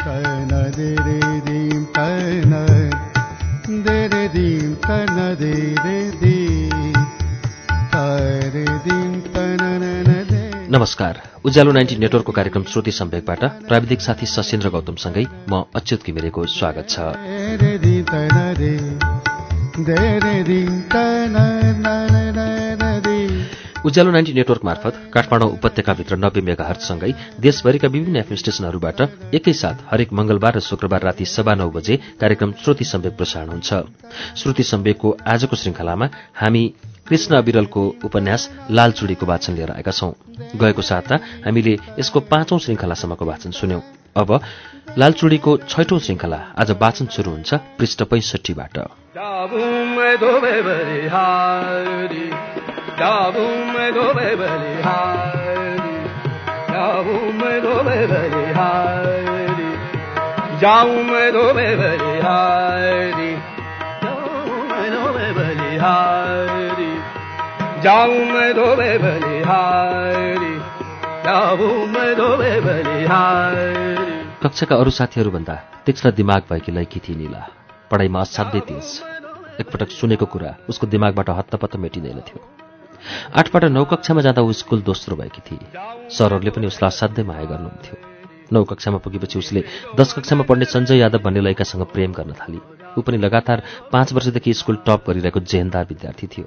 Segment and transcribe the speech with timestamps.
[0.00, 1.68] तन they they
[4.78, 6.38] तन दी
[7.94, 8.66] तरे
[9.34, 9.66] तन
[10.70, 16.86] नमस्कार। उज्यालो नाइन्टी नेटवर्कको कार्यक्रम श्रुति सम्वेकबाट प्राविधिक साथी सशेन्द्र गौतमसँगै म अच्युत घिमिरेको स्वागत
[16.88, 16.96] छ।
[23.90, 27.10] उज्यालो नाइन्टी नेटवर्क मार्फत काठमाडौँ उपत्यकाभित्र नब्बे मेगाहर्टसँगै
[27.42, 29.00] देशभरिका विभिन्न एफएम स्टेशनहरूबाट
[29.34, 33.70] एकैसाथ हरेक मंगलबार र शुक्रबार राति सवा नौ बजे कार्यक्रम श्रुति सम्वेक प्रसारण हुन्छ।
[34.38, 36.06] श्रुति सम्वेकको आजको श्रृङ्खलामा
[36.38, 36.62] हामी
[37.08, 40.12] कृष्ण अविरलको उपन्यास लालचुडीको वाचन लिएर आएका छौं।
[40.54, 43.82] गएको साता हामीले यसको पाँचौं श्रृङ्खलासम्मको वाचन सुन्यौं।
[44.16, 44.30] अब
[44.98, 48.76] लालचुडीको छैटौं श्रृङ्खला आज वाचन शुरू हुन्छ पृष्ठ पैंसठीबाट।
[73.12, 73.70] Hari.
[74.42, 75.54] कक्षाका अरू साथीहरूभन्दा
[75.86, 77.42] तीक्ष्ण दिमाग भएकी लैकी थिए निला
[77.90, 78.86] पढाइमा असाध्यै तेज
[79.60, 82.59] एकपटक सुनेको कुरा उसको दिमागबाट हत्तपत्त मेटिँदैनथ्यो
[83.34, 85.58] आठबाट नौ कक्षामा जाँदा ऊ स्कुल दोस्रो भएकी थिए।
[86.10, 87.96] सरहरूले पनि उसलाई असाध्यै माया गर्नुहुन्थ्यो।
[88.52, 89.64] नौ कक्षामा पुगेपछि उसले
[89.98, 92.60] दस कक्षामा पढ्ने सञ्जय यादव भन्ने लैकासँग प्रेम गर्न थाली।
[92.98, 93.62] ऊ पनि लगातार
[93.92, 96.46] पाँच वर्षदेखि स्कुल टप गरिरहेको जेहेन्दार विद्यार्थी थियो।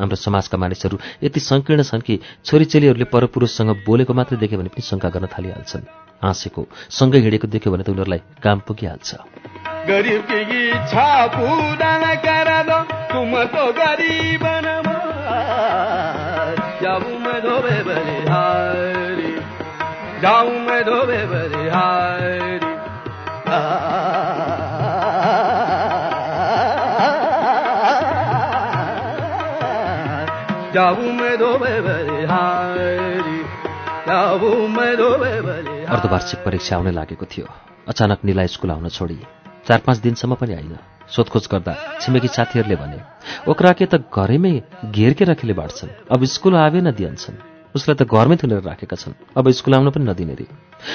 [0.00, 5.08] हाम्रो समाजका मानिसहरू यति सङ्कीर्ण छन् कि छोरीचेलीहरूले परपुरुषसँग बोलेको मात्रै देख्यो भने पनि शङ्का
[5.08, 5.84] गर्न थालिहाल्छन्।
[6.22, 9.10] हाँसेको सँगै हिँडेको देख्यो भने त उनीहरूलाई काम पुगिहाल्छ।
[35.94, 37.46] अर्धवार्षिक परीक्षा आउन लागेको थियो।
[37.88, 39.18] अचानक निला स्कुल आउन छोडी
[39.68, 40.76] चार पाँच दिनसम्म पनि आइन।
[41.08, 42.98] सोधखोज गर्दा छिमेकी साथीहरूले भने
[43.50, 44.54] ओक्राके त घरैमै
[44.90, 49.74] घेरके राखेले बाँड्छन्। अब स्कुल आवे नदिन्छन् उसलाई त घरमै थुनेर राखेका छन्। अब स्कुल
[49.74, 50.46] आउन पनि नदिने रे।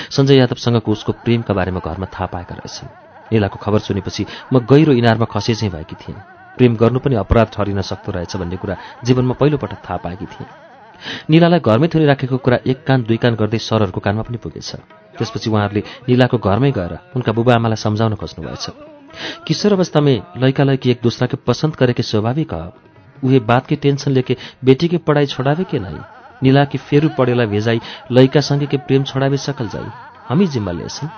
[0.09, 2.90] सञ्जय यादवसँगको उसको प्रेमका बारेमा घरमा थाहा पाएका रहेछन्।
[3.31, 6.18] निलाको खबर सुनेपछि म गहिरो इनारमा खसे चाहिँ भएकी थिएँ।
[6.57, 10.47] प्रेम गर्नु पनि अपराध ठहरिन सक्दो रहेछ भन्ने कुरा जीवनमा पहिलोपटक थाहा पाएकी थिएँ।
[11.29, 14.72] निलालाई घरमै थुनी राखेको कुरा एक कान दुई कान गर्दै सरहरूको कानमा पनि पुगेछ।
[15.16, 18.66] त्यसपछि उहाँहरूले निलाको घरमै गएर उनका बुबा आमालाई सम्झाउन खोज्नुभएछ।
[19.47, 22.72] किशोर अवस्थामै लैकी एक दूसरा के पसंद करे के स्वाभाविक ह।
[23.23, 26.00] उहे बात के टेंशन लेके बेटी के पढ़ाई छोड़ावे के नहीं
[26.44, 29.89] नीला की फेरू पढ़ेला भेजाई लैका संगे के प्रेम छोड़ावे सकल जाई।
[30.29, 31.09] हामी जिम्मा लेछन्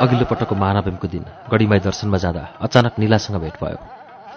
[0.02, 3.78] अघिल्लो पटकको महानवमीको दिन गढीमाई दर्शनमा जाँदा अचानक निलासँग भेट भयो।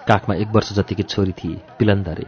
[0.08, 2.26] काखमा एक वर्ष जतिकी छोरी थिए पिलन्दरे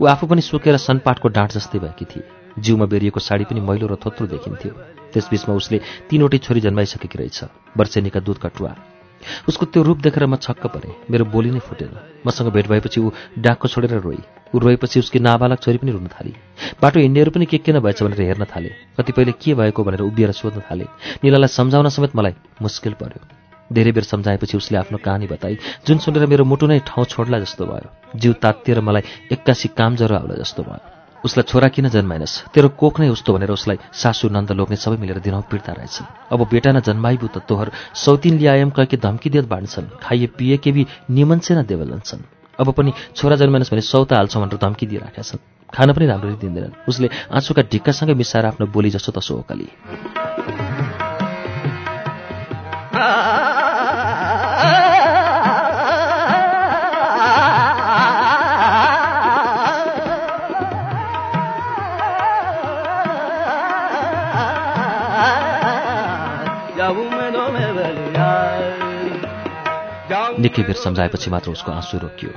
[0.00, 2.24] ऊ आफू पनि सुकेर सनपाटको डाँट जस्तै भएकी थिए।
[2.58, 4.72] जिउमा बेरिएको साडी पनि मैलो र थोत्रो देखिन्थ्यो।
[5.14, 5.78] त्यसबीचमा उसले
[6.10, 7.38] तीनवटै छोरी जन्माइसकेकी रहेछ।
[7.78, 8.72] वर्षेनीका दुध कटुवा
[9.48, 13.10] उसको त्यो रूप देखेर म छक्क परेँ। मेरो बोली नै फुटेन। मसँग भेट भएपछि ऊ
[13.38, 14.18] डाकको छोडेर रोई।
[14.54, 16.34] ऊ रोएपछि उसकी नाबालक छोरी पनि रुन थाली।
[16.82, 18.68] बाटो हिँड्नेहरू पनि के किन भएछ भनेर हेर्न थाले।
[18.98, 20.84] कतिपयले के भएको भनेर उभिएर सोध्न थाले।
[21.24, 23.22] निलालाई सम्झाउन समेत मलाई मुस्किल पर्यो।
[23.72, 27.66] धेरै बेर सम्झाएपछि उसले आफ्नो कहानी बताई। जुन सुनेर मेरो मुटु नै ठाउँ छोड्ला जस्तो
[27.66, 29.02] भयो। जिउ तात्तिएर मलाई
[29.32, 32.34] एक्कासी काम जरो आउला जस्तो भयो। उसलाई छोरा किन जन्माइनस्?
[32.54, 36.40] तेरो कोख नै उस्तो भनेर उसलाई सासु नन्द लोग्ने सबै मिलेर दिनौ पिर्ता रहेछन्। अब
[36.48, 40.86] बेटा न जन्माइबु त तोहर सौतिन ल्यायम कहके धम्की दिएत बाँड्छन्। खाइए पिए के भी
[41.10, 42.24] निमन से न देवलन्छन्
[42.56, 45.40] अब पनि छोरा जन्माइनस् भने सौता हाल्छौँ भनेर धम्की दिइराखेका छन्।
[45.72, 49.68] खान पनि राम्ररी दिँदैनन्। उसले आँसुका ढिक्कासँगै मिसाएर आफ्नो बोली जसो तसो ओकाली
[70.40, 72.30] निकै बेर सम्झाएपछि मात्र उसको आँसु रोकियो।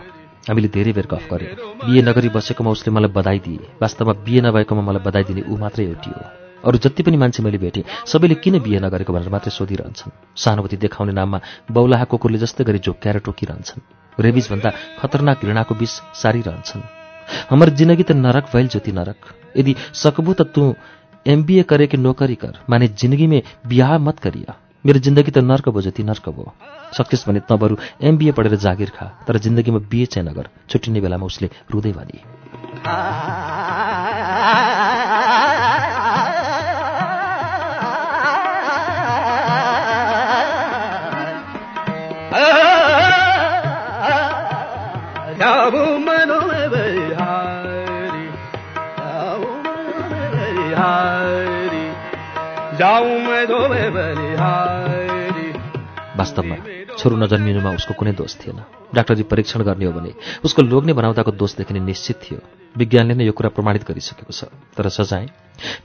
[0.50, 1.56] हामीले धेरै बेर गफ गऱ्यौँ।
[1.88, 5.86] बिहे नगरी बसेकोमा उसले मलाई बधाई दिए। वास्तवमा बिहे नभएकोमा मलाई बधाई दिने ऊ मात्रै
[5.86, 6.24] एउटी हो।
[6.64, 11.14] अरू जति पनि मान्छे मैले भेटेँ सबैले किन बिहे नगरेको भनेर मात्रै सोधिरहन्छन्। सहानुभूति देखाउने
[11.14, 11.40] नाममा
[11.72, 13.82] बौलाहा कुकुरले जस्तै गरी झोक्क्याएर टोकिरहन्छन्।
[14.18, 14.70] रेबिजभन्दा
[15.00, 16.84] खतरनाक घृणाको विष सारिरहन्छन्।
[17.50, 19.20] हाम्रो जिन्दगी त नरक भइल ज्योति नरक।
[19.58, 20.76] यदि सकबू त तँ
[21.26, 25.69] एमबीए करे कि नोकरी कर माने जिंदगी में बिहा मत करिया। मेरो जिन्दगी त नर्क
[25.69, 26.51] भयो जति नर्क भयो
[26.97, 31.25] सकिस् भने त बरु एमबिए पढेर जागिर खा तर जिन्दगीमा बिए चाहिँ नगर छुट्टिने बेलामा
[31.25, 32.19] उसले रुँदै भने।
[56.18, 56.57] वास्तवमा
[56.97, 58.59] छोरो नजन्मिनुमा उसको कुनै दोष थिएन।
[58.94, 60.12] डाक्टरी परीक्षण गर्ने हो भने
[60.45, 62.39] उसको लोग्ने बनाउँदाको दोष देखिने निश्चित थियो।
[62.77, 65.25] विज्ञानले नै यो कुरा प्रमाणित गरिसकेको छ। तर सजाय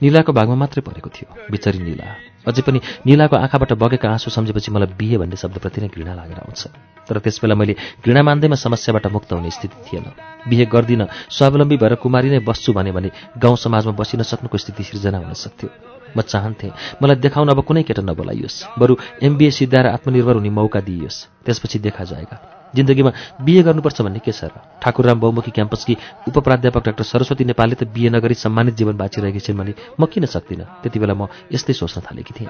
[0.01, 2.05] निलाको भागमा मात्रै परेको थियो। बिचरी निला।
[2.45, 6.61] अझै पनि निलाको आँखाबाट बगेका आँसु सम्झेपछि मलाई बिहे भन्ने शब्दप्रति नै घृणा लागेर आउँछ।
[7.09, 7.73] तर त्यसबेला मैले
[8.05, 10.05] घृणा मान्दैमा समस्याबाट मुक्त हुने स्थिति थिएन।
[10.45, 15.33] बिहे गर्दिन स्वावलम्बी भएर कुमारी नै बस्छु भने गाउँ समाजमा बसिन सक्नुको स्थिति सिर्जना हुन
[15.33, 16.71] सक्थ्यो। म चाहन्थेँ
[17.01, 22.03] मलाई देखाउन अब कुनै केटा नबोलाइयोस्। बरु एमबिए सिद्धाएर आत्मनिर्भर हुने मौका दिइयोस्। त्यसपछि देखा
[22.03, 22.37] जाएगा।
[22.75, 23.11] जिन्दगीमा
[23.41, 24.61] बिए गर्नुपर्छ भन्ने के छ र?
[24.81, 25.97] ठाकुरराम बहुमुखी क्याम्पसकी
[26.29, 30.85] उपप्राध्यापक डाक्टर सरस्वती नेपालले त बिए नगरी सम्मानित जीवन बाँचिरहेकी छिन् भने म किन सक्दिनँ?
[30.85, 32.49] त्यति बेला म यस्तै सोच्न थालेकी थिएँ।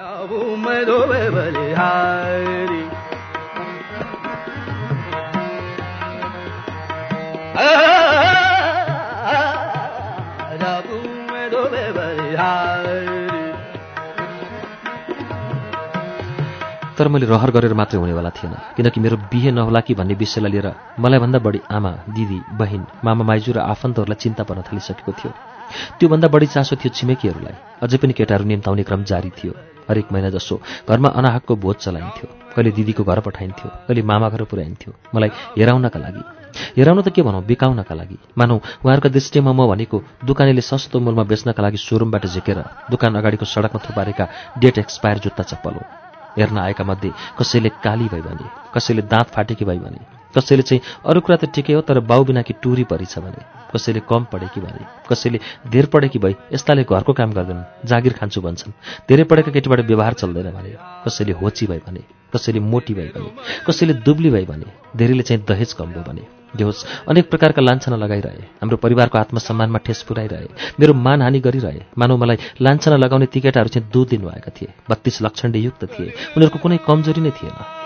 [17.00, 20.68] तर मैले रहर गरेर मात्रै हुनेवाला थिएन। किनकि मेरो बिहे नहोला कि भन्ने विषयलाई लिएर
[21.00, 25.32] मलाई भन्दा बढी आमा दिदी बहिन मामा माइजू र आफन्तहरूलाई चिन्ता पर्न थालिसकेको थियो।
[25.96, 29.52] त्योभन्दा बढी चासो थियो छिमेकीहरूलाई। अझै पनि केटाहरू निम्ताउने क्रम जारी थियो।
[29.88, 34.92] हरेक महिना जसो घरमा अनाहकको बोझ चलाइन्थ्यो। कहिले दिदीको घर पठाइन्थ्यो कहिले मामा घर पुर्याइन्थ्यो।
[35.16, 36.22] मलाई हेराउनका लागि।
[36.76, 39.96] हेराउन त के भनौँ बिकाउनका लागि। मानौ उहाँहरूको दृष्टिमा म भनेको
[40.28, 42.58] दोकानेले सस्तो मूलमा बेच्नका लागि सोरुमबाट झिकेर
[42.92, 44.24] दोकान अगाडिको सडकमा थुपारेका
[44.60, 45.99] डेट एक्सपायर जुत्ता चप्पल हो।
[46.38, 50.00] हेर्न आएका मध्ये कसैले काली भई भने कसैले दाँत फाटेकी भई भने
[50.34, 53.42] कसैले चाहिँ अरू कुरा त ठिकै हो तर बाउ बिना कि टुरी परिछ भने
[53.74, 55.40] कसैले कम पढेकी भने कसैले
[55.70, 58.72] धेर पढेकी भई यस्ताले घरको काम गर्दैनन् जागिर खान्छु भन्छन्।
[59.08, 60.74] धेरै पढेका केटीबाट व्यवहार चल्दैन भने
[61.04, 62.02] कसैले होची भई भने
[62.34, 63.30] कसैले मोटी भई भने
[63.66, 64.66] कसैले दुब्ली भई भने
[64.96, 69.78] धेरैले चाहिँ दहेज कम भयो भने। जे होस् अनेक प्रकारका लान्छना लगाइरहे। हाम्रो परिवारको आत्मसम्मानमा
[69.78, 70.48] ठेस पुऱ्याइरहे।
[70.80, 75.58] मेरो मानहानि गरिरहे। मानव मलाई लान्छना लगाउने ती केटाहरू चाहिँ दुध दिनुभएका थिए। बत्तीस लक्षणले
[75.58, 77.79] युक्त थिए। उनीहरूको कुनै कमजोरी नै थिएन।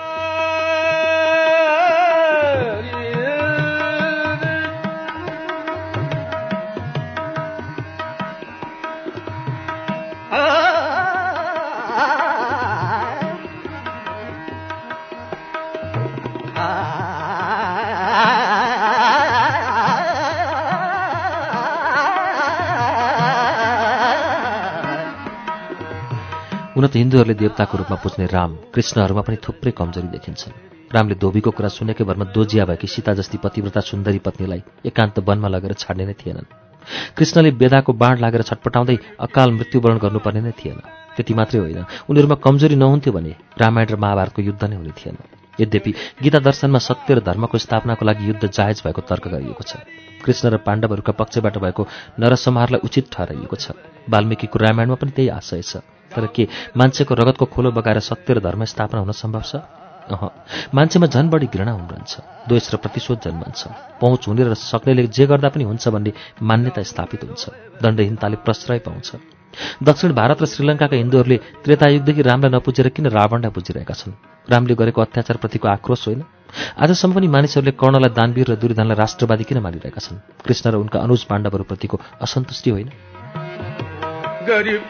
[26.85, 31.69] हुन त हिन्दूहरूले देवताको रूपमा पुज्ने राम कृष्णहरूमा पनि थुप्रै कमजोरी देखिन्छन्। रामले धोबीको कुरा
[31.73, 36.45] सुनेकै भरमा दोजिया भएकी सीता जस्ती पतिव्रता सुन्दरी पत्नीलाई एकान्त वनमा लगेर छाड्ने नै थिएनन्।
[37.17, 40.79] कृष्णले बेदाको बाँड लागेर छटपटाउँदै अकाल मृत्युवरण गर्नुपर्ने नै थिएन।
[41.17, 45.17] त्यति मात्रै होइन उनीहरूमा कमजोरी नहुन्थ्यो भने रामायण र महाभारतको युद्ध नै हुने थिएन।
[45.61, 45.93] यद्यपि
[46.23, 49.77] गीता दर्शनमा सत्य र धर्मको स्थापनाको लागि युद्ध जायज भएको तर्क गरिएको छ।
[50.25, 51.83] कृष्ण र पाण्डवहरूका पक्षबाट भएको
[52.19, 53.77] नरसंहारलाई उचित ठहराइएको छ।
[54.09, 55.77] वाल्मिकीको रामायणमा पनि त्यही आशय छ।
[56.11, 59.57] तर के मान्छेको रगतको खोलो बगाएर सत्य र धर्म स्थापना हुन सम्भव छ?
[60.05, 60.23] अह
[60.75, 62.13] मान्छेमा झन् बढी घृणा हुनुहुन्छ
[62.49, 63.61] द्वेष र प्रतिशोध जन्मन्छ
[64.01, 67.45] पहुँच हुने र सक्नेले जे गर्दा पनि हुन्छ भन्ने मान्यता स्थापित हुन्छ
[67.83, 69.34] दण्डहीनताले प्रश्रय पाउँछ।
[69.83, 74.13] दक्षिण भारत र श्रीलङ्काका हिन्दूहरूले त्रेतायुगदेखि रामलाई नपुजेर किन रावणलाई पुजिरहेका छन्?
[74.51, 76.25] रामले गरेको अत्याचारप्रतिको आक्रोश होइन।
[76.79, 80.17] आजसम्म पनि मानिसहरूले कर्णलाई दानवीर र दुर्योधनलाई राष्ट्रवादी किन मानिरहेका छन्?
[80.47, 82.91] कृष्ण र उनका अनुज पाण्डवहरूप्रतिको असन्तुष्टि होइन।
[84.47, 84.85] गरीब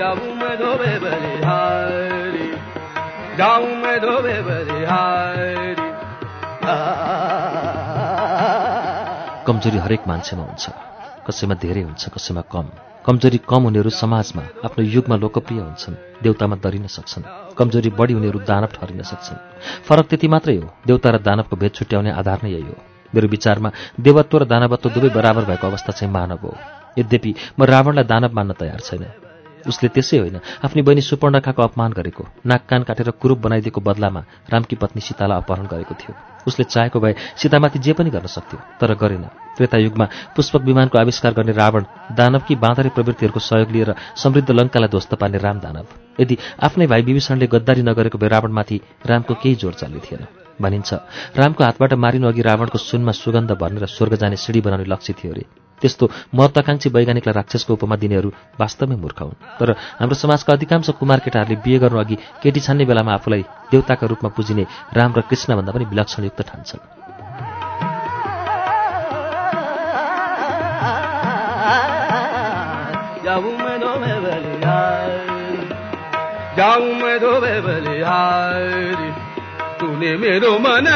[0.00, 2.46] जाऊं मैं धोबे बलिहारी
[3.36, 3.96] जाऊं मैं
[9.46, 10.64] कमजोरी हरेक मान्छेमा हुन्छ
[11.26, 12.66] कसैमा धेरै हुन्छ कसैमा कम।
[13.06, 17.24] कमजोरी कम हुनेहरू समाजमा आफ्नो युगमा लोकप्रिय हुन्छन् देउतामा दरिन सक्छन्।
[17.58, 19.38] कमजोरी बढी हुनेहरू दानव ठहरिन सक्छन्।
[19.86, 22.76] फरक त्यति मात्रै हो देउता र दानवको भेद छुट्याउने आधार नै यही हो।
[23.14, 26.56] मेरो विचारमा देवत्व र दानवत्व दुवै बराबर भएको अवस्था चाहिँ मानव हो।
[26.98, 29.29] यद्यपि म रावणलाई दानव मान्न तयार छैन।
[29.68, 34.76] उसले त्यसै होइन आफ्नी बहिनी सुपर्णखाको अपमान गरेको नाक कान काटेर कुरूप बनाइदिएको बदलामा रामकी
[34.76, 36.14] पत्नी सीतालाई अपहरण गरेको थियो।
[36.46, 39.24] उसले चाहेको भए सीतामाथि जे पनि गर्न सक्थ्यो तर गरेन।
[39.56, 41.84] त्रेतायुगमा पुष्पक विमानको आविष्कार गर्ने रावण
[42.16, 45.86] दानवकी बाँदरे प्रवृत्तिहरूको सहयोग लिएर समृद्ध लङ्कालाई ध्वस्त पार्ने राम दानव।
[46.20, 50.94] यदि आफ्नै भाइ विभीषणले गद्दारी नगरेको भए रावणमाथि रामको केही जोड चल्ने थिएन। भनिन्छ
[51.36, 55.32] रामको हातबाट मारिनु अघि रावणको सुनमा सुगन्ध भर्ने र स्वर्ग जाने सिँढी बनाउने लक्ष्य थियो
[55.32, 55.44] अरे।
[55.80, 61.60] त्यस्तो महत्वाकांक्षी वैज्ञानिकलाई राक्षसको उपमा दिनेहरू वास्तवमै मूर्ख हुन्। तर हाम्रो समाजका अधिकांश कुमार केटाहरूले
[61.64, 66.42] बिहे गर्नु अघि केटी छान्ने बेलामा आफूलाई देवताका रूपमा पुजिने राम र कृष्णभन्दा पनि विलक्षणयुक्त
[66.42, 66.80] ठान्छन्।
[73.24, 73.70] जाऊं
[79.80, 80.86] तूने मेरो मन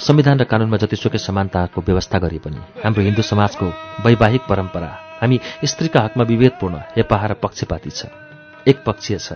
[0.00, 3.66] संविधान र कानूनमा जतिसुकै समानताको व्यवस्था गरे पनि हाम्रो हिन्दू समाजको
[4.06, 8.06] वैवाहिक परम्परा हामी स्त्रीका हकमा विभेदपूर्ण हेपाह र पक्षपाती छ।
[8.68, 9.32] एक पक्षीय छ।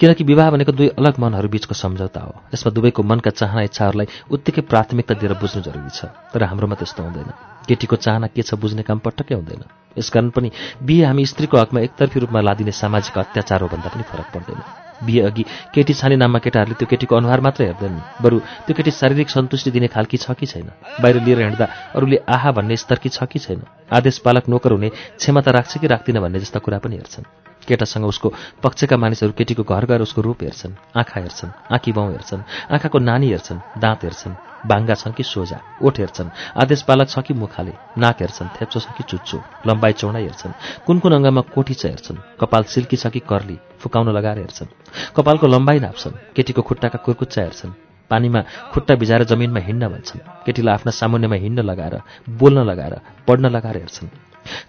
[0.00, 4.62] किनकि विवाह भनेको दुई अलग मनहरू बीचको सम्झौता हो। यसमा दुवैको मनका चाहना इच्छाहरूलाई उत्तिकै
[4.62, 7.30] प्राथमिकता दिएर बुझ्नु जरुरी छ। तर हाम्रोमा त्यस्तो हुँदैन।
[7.68, 9.62] केटीको चाहना के छ बुझ्ने काम पटक्कै हुँदैन।
[9.98, 10.50] यसकारण पनि
[10.82, 14.60] बिहे हामी स्त्रीको हकमा एकतर्फी रूपमा लादिने सामाजिक अत्याचार हो भन्दा पनि फरक पर्दैन।
[14.96, 19.28] बिहे अघि केटी छाने नाममा केटाहरूले त्यो केटीको अनुहार मात्रै हेर्दैनन्। बरु त्यो केटी शारीरिक
[19.28, 20.72] सन्तुष्टि दिने खालकी छ कि छैन?
[21.00, 21.66] बाहिर लिएर हिँड्दा
[21.96, 23.60] अरूले आहा भन्ने स्तरकी छ कि छैन?
[23.92, 24.88] आदेश पालक नोकर हुने
[25.20, 28.28] क्षमता राख्छ कि राख्दिन भन्ने जस्ता कुरा पनि हेर्छन्। केटासँग उसको
[28.62, 32.42] पक्षका मानिसहरू केटीको घर गएर उसको रूप हेर्छन् आँखा हेर्छन् आँखी बाउ हेर्छन्
[32.74, 34.34] आँखाको नानी हेर्छन् दाँत हेर्छन्
[34.66, 36.30] बाङ्गा छन् कि सोझा ओठ हेर्छन्
[36.62, 40.98] आदेश पालक छ कि मुखाले नाक हेर्छन् थेप्चो छ कि चुच्चो लम्बाइ चौडाइ हेर्छन् कुन
[40.98, 44.74] कुन अङ्गमा कोठी छ हेर्छन् कपाल सिल्की छ कि कर्ली फुकाउन लगाएर हेर्छन्
[45.16, 47.78] कपालको लम्बाइ नाप्छन् केटीको खुट्टाका कुर्कुच्चा हेर्छन्
[48.10, 48.40] पानीमा
[48.72, 51.94] खुट्टा भिजाएर जमिनमा हिँड्न भन्छन् केटीलाई आफ्ना सामुन्यमा हिँड्न लगाएर
[52.38, 52.94] बोल्न लगाएर
[53.26, 54.08] पढ्न लगाएर हेर्छन्।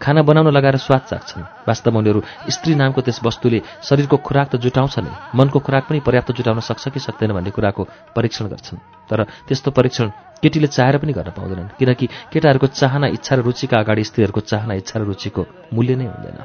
[0.01, 2.19] खाना बनाउन लगाएर स्वाद चाख्छन् वास्तवमा उनीहरू
[2.49, 6.87] स्त्री नामको त्यस वस्तुले शरीरको खुराक त जुटाउँछ नै मनको खुराक पनि पर्याप्त जुटाउन सक्छ
[6.89, 7.83] कि सक्दैन भन्ने कुराको
[8.15, 8.77] परीक्षण गर्छन्।
[9.09, 10.07] तर त्यस्तो परीक्षण
[10.43, 14.99] केटीले चाहेर पनि गर्न पाउँदैनन् किनकि केटाहरूको चाहना इच्छा र रुचिका अगाडि स्त्रीहरूको चाहना इच्छा
[14.99, 15.41] र रुचिको
[15.73, 16.37] मूल्य नै हुँदैन।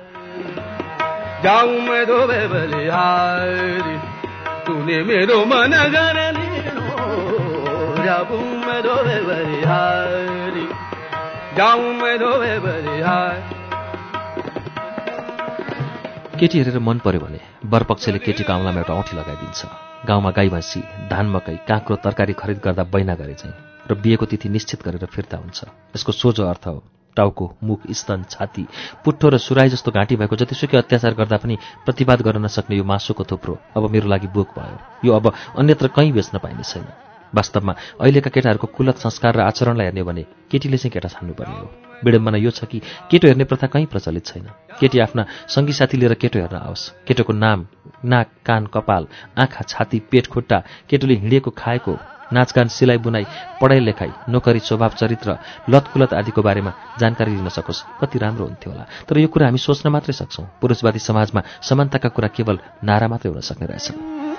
[16.41, 19.61] केटी हेरेर मन पर्यो भने बरपक्षले केटीको औँलामा एउटा औँठी लगाइदिन्छ।
[20.09, 20.81] गाउँमा गाई भैँसी
[21.11, 23.55] धान मकै काँक्रो तरकारी खरिद गर्दा बैना गरे चाहिँ
[23.85, 25.59] र बिहेको तिथि निश्चित गरेर फिर्ता हुन्छ।
[25.93, 26.83] यसको सोझो अर्थ हो
[27.17, 28.65] टाउको मुख स्तन छाती
[29.05, 31.55] पुट्ठो र सुराई जस्तो घाँटी भएको जतिसुकै अत्याचार गर्दा पनि
[31.85, 36.13] प्रतिवाद गर्न नसक्ने यो मासुको थुप्रो अब मेरो लागि बोक भयो। यो अब अन्यत्र कहीँ
[36.13, 41.09] बेच्न पाइने छैन। वास्तवमा अहिलेका केटाहरूको कुलत संस्कार र आचरणलाई हेर्ने भने केटीले चाहिँ केटा
[41.09, 41.67] छान्नुपर्ने हो।
[42.05, 42.79] विडम्बना यो छ कि
[43.11, 44.47] केटो हेर्ने प्रथा कहीँ प्रचलित छैन।
[44.81, 47.67] केटी आफ्ना सङ्गी साथी लिएर केटो हेर्न आओस्। केटोको नाम
[48.05, 49.07] नाक कान कपाल
[49.39, 50.59] आँखा छाती पेट खुट्टा
[50.91, 51.97] केटोले हिँडेको खाएको
[52.33, 53.25] नाचगान सिलाइ बुनाइ
[53.61, 55.37] पढाइ लेखाइ नोकरी स्वभाव चरित्र
[55.69, 59.91] लतकुलत आदिको बारेमा जानकारी लिन सकोस् कति राम्रो हुन्थ्यो होला। तर यो कुरा हामी सोच्न
[59.93, 64.32] मात्रै सक्छौँ। पुरुषवादी समाजमा समानताका कुरा केवल नारा मात्रै हुन सक्ने रहेछ।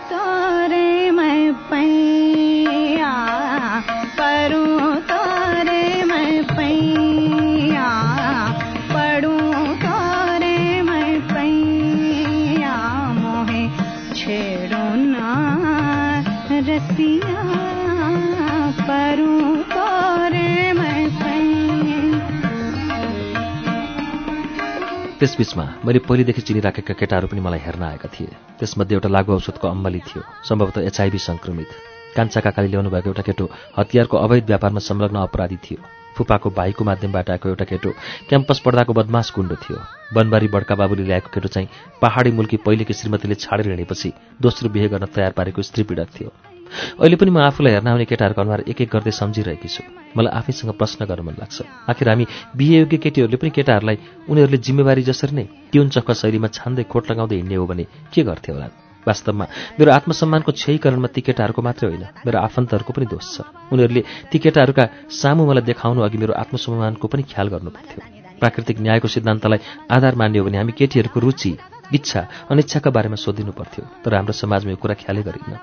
[25.23, 29.99] त्यसबीचमा मैले पहिलेदेखि चिनिराखेका केटाहरू पनि मलाई हेर्न आएका थिए। त्यसमध्ये एउटा लागु औषधको अम्बली
[30.03, 31.69] थियो सम्भवतः एचआइभी सङ्क्रमित।
[32.11, 33.47] कान्छा काकाले ल्याउनु भएको एउटा केटो
[33.79, 35.79] हतियारको अवैध व्यापारमा संलग्न अपराधी थियो।
[36.19, 37.89] फुपाको भाइको माध्यमबाट आएको एउटा केटो
[38.29, 39.79] क्याम्पस पढ्दाको बदमास गुण्डो थियो।
[40.11, 41.67] बनबारी बड्का बाबुले ल्याएको केटो चाहिँ
[42.03, 44.11] पहाडी मुल्की पहिलेकी श्रीमतीले छाडेर हिँडेपछि
[44.43, 46.52] दोस्रो बिहे गर्न तयार पारेको स्त्री पीडक थियो।
[46.99, 49.83] अहिले पनि म आफूलाई हेर्न आउने केटाहरूको अनुहार एक एक गर्दै सम्झिरहेकी छु।
[50.17, 51.57] मलाई आफैसँग प्रश्न गर्न मन लाग्छ।
[51.89, 52.25] आखिर हामी
[52.57, 53.97] बिहेयोग्य केटीहरूले पनि केटाहरूलाई
[54.29, 58.51] उनीहरूले जिम्मेवारी जसरी नै ट्युन चक्क शैलीमा छान्दै खोट लगाउँदै हिँड्ने हो भने के गर्थे
[58.51, 58.67] होला?
[59.03, 59.45] वास्तवमा
[59.79, 63.37] मेरो आत्मसम्मानको क्षयीकरणमा ती केटाहरूको मात्रै होइन मेरो आफन्तहरूको पनि दोष छ।
[63.73, 64.01] उनीहरूले
[64.31, 67.99] ती केटाहरूका सामु मलाई देखाउनु अघि मेरो आत्मसम्मानको पनि ख्याल गर्नुपर्थ्यो।
[68.39, 69.59] प्राकृतिक न्यायको सिद्धान्तलाई
[69.91, 71.51] आधार मान्यो भने हामी केटीहरूको रुचि
[71.93, 72.21] इच्छा
[72.51, 75.53] अनिच्छाका बारेमा सोधिनु पर्थ्यो तर हाम्रो समाजमा यो कुरा ख्यालै गरिन्न।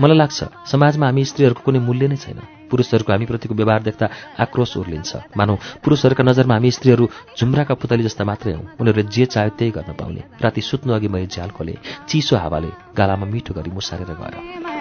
[0.00, 4.06] मलाई लाग्छ समाजमा हामी स्त्रीहरूको कुनै मूल्य नै छैन। पुरुषहरूको हामीप्रतिको व्यवहार देख्दा
[4.42, 5.54] आक्रोश उर्लिन्छ। मानौ
[5.84, 7.04] पुरुषहरूका नजरमा हामी स्त्रीहरू
[7.38, 11.26] झुम्राका पुतली जस्ता मात्रै हौँ। उनीहरूले जे चाह्यो त्यही गर्न पाउने। राति सुत्नु अघि मैले
[11.30, 11.74] झ्याल खोले
[12.08, 14.75] चिसो हावाले गालामा मिठो गरी मुसारेर गयो।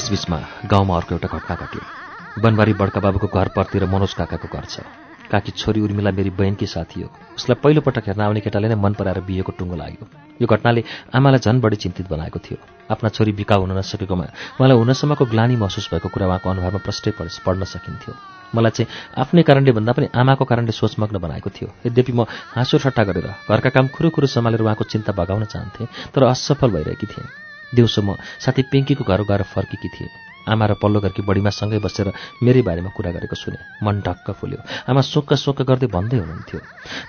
[0.00, 4.80] त्यसबीचमा गाउँमा अर्को एउटा घटना घट्यो। बनबारी बड्का बाबुको घर परतिर मनोज काकाको घर छ।
[5.28, 9.20] काकी छोरी उर्मिला मेरी बहिनकी साथी हो। उसलाई पहिलोपटक हेर्न आउने केटाले नै मन पराएर
[9.28, 10.04] बिहेको टुङ्गो लाग्यो।
[10.40, 10.80] यो घटनाले
[11.12, 12.56] आमालाई झन् बढी चिन्तित बनाएको थियो।
[12.88, 14.24] आफ्ना छोरी बिका हुन नसकेकोमा
[14.56, 18.14] उहाँलाई हुनसम्मको ग्लानी महसुस भएको कुरा उहाँको अनुहारमा प्रष्टै पढ्न सकिन्थ्यो।
[18.56, 18.88] मलाई चाहिँ
[19.20, 22.24] आफ्नै कारणले भन्दा पनि आमाको कारणले सोचमग्न बनाएको थियो। यद्यपि म
[22.56, 27.49] हाँसो ठट्टा गरेर घरका काम खुरुखुरु सम्हालेर उहाँको चिन्ता बगाउन चाहन्थेँ तर असफल भइरहेकी थिएँ।
[27.74, 30.08] दिउँसो म साथी पेङ्कीको घर गएर फर्केकी थिएँ।
[30.48, 32.12] आमा र पल्लो घरकी बढीमा सँगै बसेर
[32.42, 34.58] मेरै बारेमा कुरा गरेको सुने। मन ढक्क फुल्यो।
[34.88, 36.60] आमा सोक्क सोक्क गर्दै भन्दै हुनुहुन्थ्यो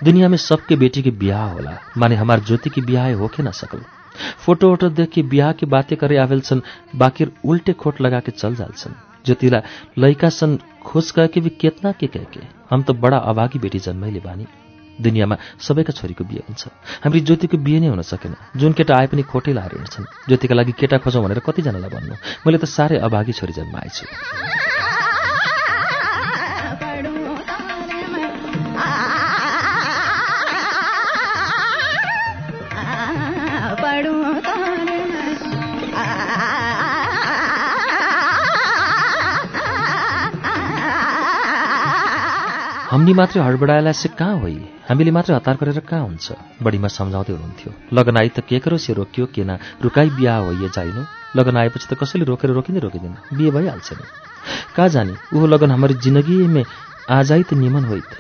[0.03, 3.81] दुनियाँमा सबके बेटी की बिहा होला। माने हमार ज्योति की बिहा हो के ना सकल
[4.45, 6.61] फोटो वोटो देख के बिहा की बातें करे आवेल छन्
[6.95, 8.93] बाकिर उल्टे खोट लगा के चल जाल्छन्।
[9.25, 9.61] ज्योतिला
[9.97, 12.41] लैका सन खोज कह के केतना के के?
[12.69, 14.45] हम त बडा अभागी बेटी जन्मैले बानी।
[15.01, 16.63] दुनियाँमा सबैका छोरीको बिहे हुन्छ।
[17.03, 20.73] हाम्रो ज्योतिको बिहे नै हुन सकेन। जुन केटा आए पनि खोटै लाएर हिँड्छन् ज्योतिका लागि
[20.79, 24.05] केटा खोजौँ भनेर कतिजनालाई भन्नु। मैले त साह्रै अभागी छोरी जन्माएछु
[42.91, 44.80] हमनी मात्रै हडबडाएला से कहाँ होइ?
[44.89, 46.27] हामीले मात्रै हतार गरेर कहाँ हुन्छ?
[46.63, 49.57] बढीमा सम्झाउँदै हुनुहुन्थ्यो। लगन आई त के करो से रोकियो के ना?
[49.81, 51.01] रुकाई बिहा हो ये जाइनु।
[51.37, 54.05] लगन आएपछि त कसैले रोकेर रोकिँदै रोकिँदैन। बिहे भइहाल्छ नि।
[54.75, 55.13] कहाँ जाने?
[55.37, 56.63] ऊ लगन हाम्रो जिन्दगीमै
[57.09, 58.11] आजै त निमन होइत।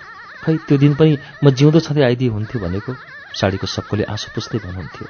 [0.45, 2.91] खै त्यो दिन पनि म जिउँदो छँदै आइदिए हुन्थ्यो भनेको?
[3.33, 5.05] साडीको सबकोले आँसु पुस्दै भन्नुहुन्थ्यो।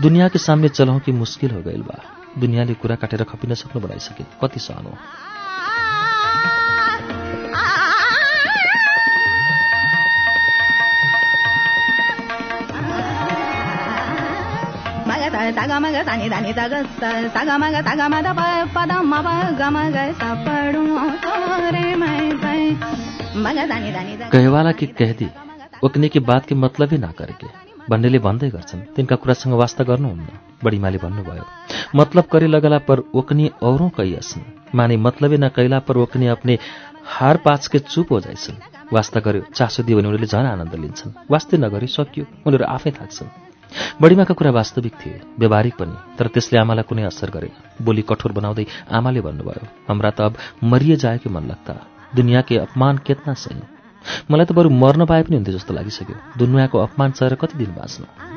[0.00, 1.96] दुनियाँको सामने चलाउँ कि मुस्किल हो गइल बा।
[2.40, 4.90] दुनियाँले कुरा काटेर खपिन सक्नु बनाइसके। कति सहनु
[24.30, 25.28] कहवाला कि कहदी
[25.84, 26.98] ओक्ने की बात के मतलब ही
[27.90, 31.44] भन्नेले भन्दै गर्छन् तिनका कुरासँग वास्ता गर्नुहुन्न बढीमाले भन्नुभयो
[31.94, 36.58] मतलब करे लगला पर ओकनी औरों कैयसन माने मतलबे न कैला पर ओकनी अपने
[37.14, 41.18] हार पाच के चुप हो जाइछन् वास्ता गर्यो चासो दियो भने उनीहरूले झन् आनन्द लिन्छन्
[41.30, 43.45] वास्तै नगरी सकियो उनीहरू आफै थाक्छन्
[44.02, 48.66] बढीमाका कुरा वास्तविक थिए व्यवहारिक पनि तर त्यसले आमालाई कुनै असर गरेन। बोली कठोर बनाउँदै
[48.90, 51.74] आमाले भन्नुभयो हाम्रा त अब मरिए जाएकै मन लाग्दा
[52.16, 53.62] दुनियाँकै अपमान केतना सही।
[54.30, 58.35] मलाई त बरु मर्न पाए पनि हुन्थ्यो जस्तो लागिसक्यो। दुनियाँको अपमान सहेर कति दिन बाँच्नु?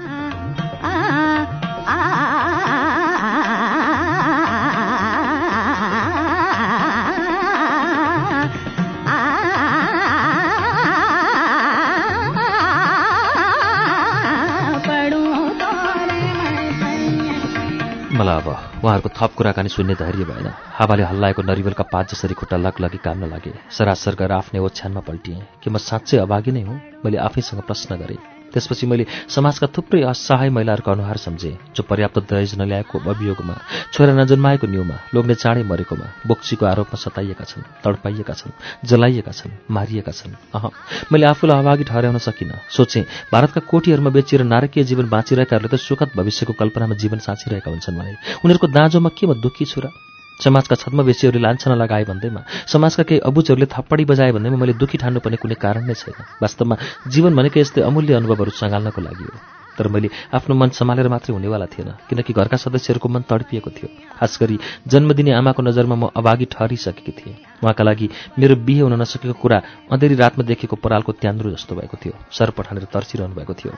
[18.19, 18.47] मलाई अब
[18.83, 23.53] उहाँहरूको थप कुराकानी सुन्ने धैर्य भएन। हावाले हल्लाएको नरिवलका पात जसरी खुट्टा लगलगी काम्न लागे।
[23.71, 26.81] सरासर गएर आफ्नै ओछ्यानमा पल्टिएँ। कि म साँच्चै अभागी नै हुँ?
[27.05, 32.51] मैले आफैसँग प्रश्न गरेँ। त्यसपछि मैले समाजका थुप्रै असहाय महिलाहरूको अनुहार सम्झेँ जो पर्याप्त दहेज
[32.59, 33.55] नल्याएको अभियोगमा
[33.93, 38.53] छोरा नजन्माएको न्युमा लोग्ने चाँडै मरेकोमा बोक्सीको आरोपमा सताइएका छन् तडपाइएका छन्
[38.85, 40.65] जलाइएका छन् मारिएका छन्। अह
[41.11, 46.53] मैले आफूलाई अभागी ठहर्याउन सकिनँ। सोचेँ भारतका कोटीहरूमा बेचिएर नारकीय जीवन बाँचिरहेकाहरूले त सुखद भविष्यको
[46.53, 50.08] कल्पनामा जीवन साँचिरहेका हुन्छन् भने उनीहरूको दाँजोमा के म दुःखी छु र
[50.39, 55.55] समाजका छद्मवेशीहरूले लान्छना लगाए भन्दैमा समाजका केही अबुजहरूले थप्पडी बजाए भन्दैमा मैले दुःखी ठान्नुपर्ने कुनै
[55.55, 56.75] कारण नै छैन। वास्तवमा
[57.07, 59.37] जीवन भनेको यस्तै अमूल्य अनुभवहरू सँगाल्नको लागि हो।
[59.77, 63.87] तर मैले आफ्नो मन सम्हालेर मात्रै हुनेवाला थिएन किनकि घरका सदस्यहरूको मन तडपिएको थियो।
[64.19, 68.07] खास गरी जन्मदिने आमाको नजरमा म अभागी ठहरिसकेकी थिएँ। उहाँका लागि
[68.39, 69.57] मेरो बिहे हुन नसकेको कुरा
[69.91, 73.71] अँधेरी रातमा देखेको परालको त्यान्द्रो जस्तो भएको थियो। सर पठानेर तर्सिरहनु भएको थियो।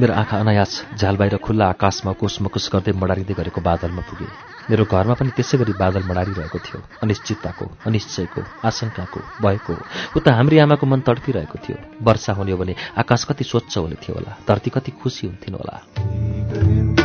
[0.00, 4.28] मेरो आँखा अनायास झ्याल बाहिर खुल्ला आकाशमा कुसमकुस गर्दै मडारिँदै गरेको बादलमा पुगे।
[4.70, 9.76] मेरो घरमा पनि त्यसै गरी बादल मडारिरहेको थियो। अनिश्चितताको अनिश्चयको आशंकाको भएको
[10.16, 14.16] उता हाम्री आमाको मन तड्किरहेको थियो। वर्षा हुने हो भने आकाश कति स्वच्छ हुने थियो
[14.16, 16.99] होला। धरती कति खुसी हुन्थिन् होला।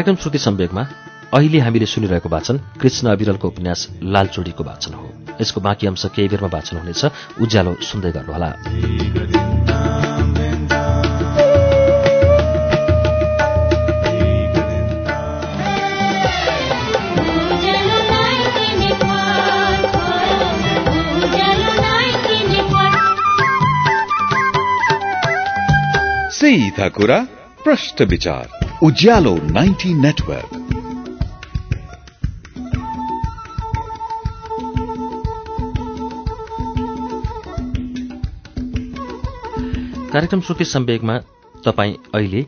[0.00, 0.86] कार्यक्रम श्रुति सम्वेकमा
[1.34, 6.48] अहिले हामीले सुनिरहेको वाचन कृष्ण अविरलको उपन्यास लालचोडीको वाचन हो। यसको बाँकी अंश केही बेरमा
[6.48, 7.04] वाचन हुनेछ।
[7.40, 8.54] उज्यालो सुन्दै गर्नुहोला।
[26.30, 27.26] सीधा कुरा
[27.64, 30.50] प्रश्न विचार। उज्यालो 90 नेटवर्क।
[40.12, 41.18] कार्यक्रम श्रुति सम्वेकमा
[41.64, 42.42] तपाईँ अहिले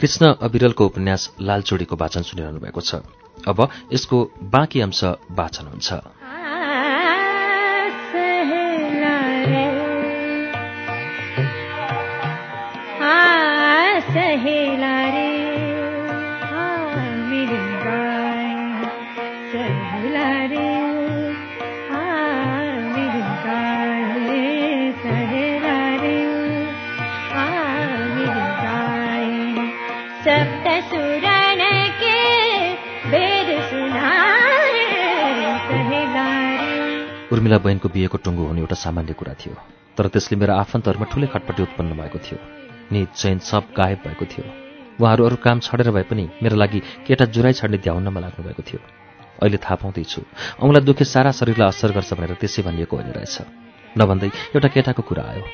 [0.00, 2.94] कृष्ण अविरलको उपन्यास लालचोडीको वाचन सुनिरहनु भएको छ।
[3.48, 5.92] अब यसको बाँकी अंश वाचन हुन्छ।
[37.58, 39.54] उर्मिला बहिनको बिहेको टुङ्गो हुने एउटा सामान्य कुरा थियो
[39.96, 42.38] तर त्यसले मेरो आफन्तहरूमा ठूलै खटपटी उत्पन्न भएको थियो
[42.92, 44.44] निज चैन सब गायब भएको थियो।
[45.02, 48.80] उहाँहरू अरू काम छडेर भए पनि मेरो लागि केटा जुराइ छाड्ने ध्याउन्नमा लाग्नु भएको थियो।
[49.42, 50.22] अहिले थाहा पाउँदैछु
[50.62, 53.36] औँलाई दुखे सारा शरीरलाई असर गर्छ भनेर त्यसै भनिएको होइन रहेछ।
[53.98, 55.44] नभन्दै एउटा केटाको कुरा आयो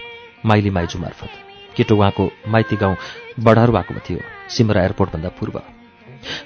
[0.45, 1.33] माइली माइजू मार्फत।
[1.77, 2.97] केटो उहाँको माइती गाउँ
[3.40, 5.57] बढारुवाको थियो सिमरा एयरपोर्टभन्दा पूर्व।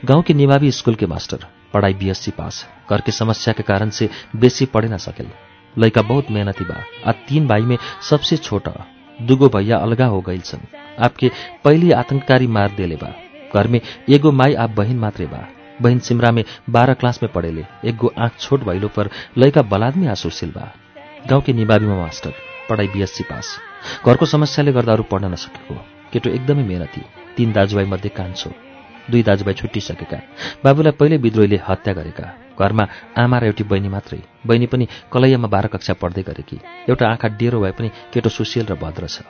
[0.09, 4.66] गांव के निभावी स्कूल के मास्टर पढ़ाई बीएससी पास। घर की समस्या कारण से बेसी
[4.66, 5.31] पढ़े न सकेल।
[5.78, 7.78] लड़का बहुत मेहनती बा। आ तीन भाई में
[8.11, 8.87] सबसे छोटा
[9.22, 10.66] दुगो भैया अलगा हो गई छन्।
[10.98, 11.31] आपके
[11.64, 13.12] पहली आतंककारी मार देले बा।
[13.54, 15.48] घर में एगो माई आप बहिन मात्रै बा।
[15.83, 20.07] बहिन सिमरा में बारह क्लास में पढ़ेले। एक गो आँख छोट भइलो पर लैका बलादमी
[20.07, 20.72] आसुशील बा।
[21.28, 22.33] गाउँ के निबाबीमा मास्टर
[22.70, 23.59] पढाइ बिएससी पास।
[24.07, 25.74] घरको समस्याले गर्दा अरू पढ्न नसकेको।
[26.12, 27.02] केटो एकदमै मेहनती।
[27.37, 28.50] तीन दाजुभाइ मध्ये कान्छो।
[29.11, 30.18] दुई दाजुभाइ छुट्टिसकेका।
[30.64, 32.27] बाबुलाई पहिले विद्रोहीले हत्या गरेका।
[32.61, 32.85] घरमा
[33.16, 36.57] आमा र एउटी बहिनी मात्रै। बहिनी पनि कलैयामा बाह्र कक्षा पढ्दै गरेकी।
[36.88, 39.23] एउटा आँखा डेरो भए पनि केटो सुशील र भद्र छ।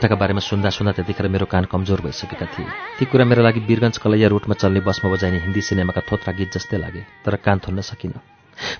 [0.00, 2.64] केटाका बारेमा सुन्दा सुन्दा त्यतिखेर मेरो कान कमजोर भइसकेका थिए।
[2.96, 6.80] ती कुरा मेरो लागि वीरगञ्ज कलैया रुटमा चल्ने बसमा बजाइने हिन्दी सिनेमाका थोत्रा गीत जस्तै
[6.80, 8.16] लागे तर कान थुन्न सकिनँ।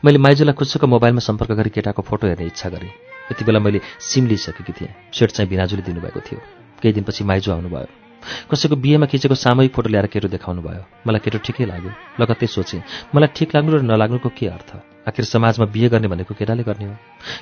[0.01, 2.93] मैले माइजूलाई खुच्चुको मोबाइलमा सम्पर्क गरी केटाको फोटो हेर्ने इच्छा गरेँ।
[3.37, 6.41] यति बेला मैले सिम लिइसकेकी थिएँ। सेट चाहिँ बिनाजुले दिनुभएको थियो।
[6.81, 7.89] केही दिनपछि माइजू आउनुभयो।
[8.49, 12.81] कसैको बिहेमा खिचेको सामूहिक फोटो ल्याएर केटो देखाउनु भयो मलाई केटो ठिकै लाग्यो। लगत्तै सोचेँ
[13.13, 14.90] मलाई ठिक लाग्नु र नलाग्नुको के अर्थ?
[15.11, 16.95] आखिर समाजमा बिहे गर्ने भनेको केटाले गर्ने हो।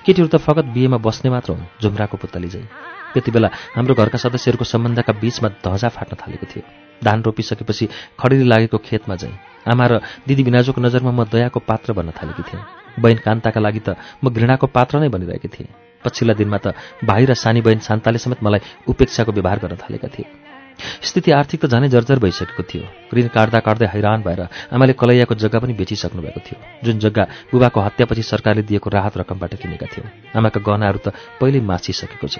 [0.06, 2.68] केटीहरू त फगत बिहेमा बस्ने मात्र हुन् झुम्राको पुतली चाहिँ
[3.14, 6.64] त्यति बेला हाम्रो घरका सदस्यहरूको सम्बन्धका बीचमा धजा फाट्न थालेको थियो।
[7.04, 7.88] धान रोपिसकेपछि
[8.20, 9.32] खडेरी लागेको खेतमा जाँ
[9.68, 12.64] आमा र दिदी बिनाजुको नजरमा म दयाको पात्र बन्न थालेकी थिएँ।
[12.96, 15.68] बहिन कान्ताका लागि त म घृणाको पात्र नै बनिरहेकी थिएँ।
[16.04, 20.47] पछिल्ला दिनमा त भाइ र सानी बहिन शान्ताले समेत मलाई उपेक्षाको व्यवहार गर्न थालेका थिए।
[20.78, 24.40] स्थिति आर्थिक त झनै जर्जर भइसकेको थियो। ऋण काट्दा काट्दै हैरान भएर
[24.72, 29.54] आमाले कलैयाको जग्गा पनि बेचिसक्नु भएको थियो। जुन जग्गा बुबाको हत्यापछि सरकारले दिएको राहत रकमबाट
[29.62, 31.08] किनेका थियौँ। आमाका गहनाहरू त
[31.40, 32.38] पहिल्यै मासिसकेको छ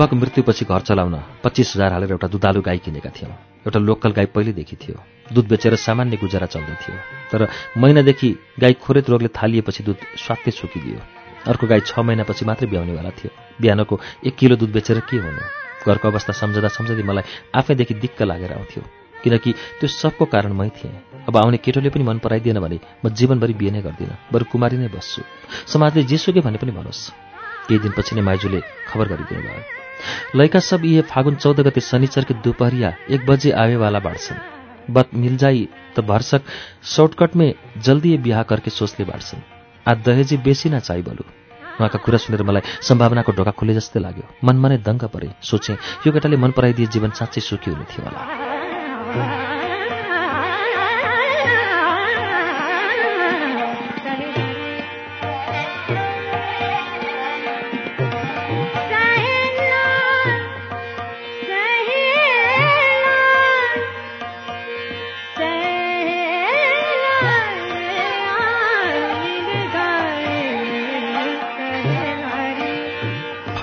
[0.00, 3.36] बुबाको मृत्युपछि घर चलाउन पच्चिस हजार हालेर एउटा दुधालु गाई किनेका थियौँ।
[3.68, 4.96] एउटा लोकल गाई पहिले देखि थियो।
[5.28, 6.96] दुध बेचेर सामान्य गुजारा चल्दै थियो।
[7.28, 7.40] तर
[7.76, 11.00] महिनादेखि गाई खोरेत रोगले थालिएपछि दुध स्वात्तै सुकिदियो।
[11.52, 15.44] अर्को गाई छ महिनापछि मात्रै ब्याउनेवाला थियो। बिहानको एक किलो दुध बेचेर के हुनु?
[15.84, 17.24] घरको अवस्था सम्झँदा सम्झँदै मलाई
[17.60, 18.82] आफैदेखि दिक्क लागेर आउँथ्यो।
[19.20, 23.52] किनकि त्यो सबको कारण मै थिएँ। अब आउने केटोले पनि मन पराइदिएन भने म जीवनभरि
[23.52, 25.20] बिहे नै गर्दिनँ। बरु कुमारी नै बस्छु।
[25.68, 27.12] समाजले जेसुकै भने पनि भनोस्।
[27.68, 29.79] केही दिनपछि नै माइजूले खबर गरिदिनु भयो
[30.34, 34.38] लैका सब यी फागुन चौध गते शनिचर के दोपहरिया एक बजे आवेवाला बाँड्छन्।
[34.94, 36.42] बत मिल जाई त भरसक
[36.84, 39.40] शॉर्टकट में जल्दी बिहा करके सोचले बाँड्छन्।
[39.86, 41.24] आज दहेजी बेसी न चाहि बलु।
[41.78, 46.12] उहाँका कुरा सुनेर मलाई सम्भावनाको ढोका खुले जस्तै लाग्यो। मनमा नै दङ्ग परे। सोचेँ यो
[46.12, 49.59] केटाले मन पराइदिए जीवन साँच्चै सुखी हुने थियो होला।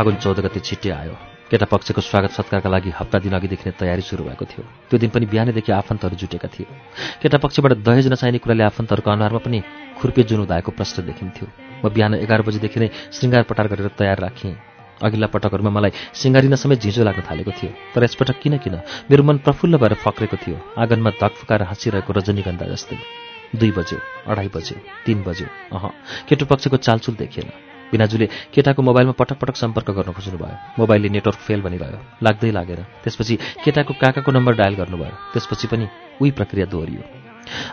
[0.07, 1.15] फागुन चौध गते छिट्टै आयो।
[1.51, 5.11] केटा पक्षको स्वागत सत्कारका लागि हप्ता दिन अघिदेखि नै तयारी सुरु भएको थियो। त्यो दिन
[5.11, 6.67] पनि बिहानैदेखि आफन्तहरू जुटेका थिए
[7.19, 9.59] केटा पक्षबाट दहेज नचाहिने कुराले आफन्तहरूको अनुहारमा पनि
[9.99, 11.47] खुर्पे जुन प्रश्न देखिन्थ्यो।
[11.83, 14.55] म बिहान एघार बजीदेखि नै श्रृङ्गार पटार गरेर तयार राखेँ।
[15.03, 18.75] अघिल्ला पटकहरूमा मलाई सिङ्गारिन समेत झिझो लाग्न थालेको थियो। तर यसपटक किन किन?
[19.11, 22.95] मेरो मन प्रफुल्ल भएर फक्रेको थियो। आँगनमा धकफुकाएर हाँसिरहेको रजनीगन्धा जस्तै।
[23.59, 23.99] दुई बज्यो
[24.31, 25.83] अढाई बज्यो तिन बज्यो। अह
[26.27, 27.51] केटो पक्षको चालचुल देखिएन
[27.91, 33.37] बिनाजुले केटाको मोबाइलमा पटक पटक सम्पर्क गर्न खोज्नुभयो। मोबाइलले नेटवर्क फेल भनिरह्यो। लाग्दै लागेर। त्यसपछि
[33.63, 35.87] केटाको काकाको नम्बर डायल गर्नुभयो। त्यसपछि पनि
[36.21, 37.01] उही प्रक्रिया दोहोरियो।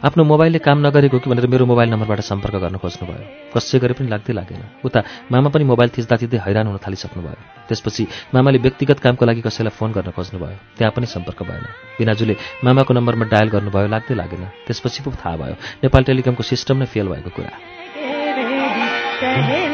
[0.04, 4.08] आफ्नो मोबाइलले काम नगरेको कि भनेर मेरो मोबाइल नम्बरबाट सम्पर्क गर्न खोज्नुभयो। कसै गरे पनि
[4.08, 9.26] लाग्दै लागेन। उता मामा पनि मोबाइल थिच्दा थिच्दै हैरान हुन थालिसक्नुभयो। त्यसपछि मामाले व्यक्तिगत कामको
[9.26, 11.66] लागि कसैलाई फोन गर्न खोज्नुभयो। त्यहाँ पनि सम्पर्क भएन।
[11.98, 16.86] बिनाजुले मामाको नम्बरमा डायल गर्नुभयो लाग्दै लागेन। त्यसपछि पो थाहा भयो। नेपाल टेलिकमको सिस्टम नै
[16.86, 19.73] फेल भएको कुरा।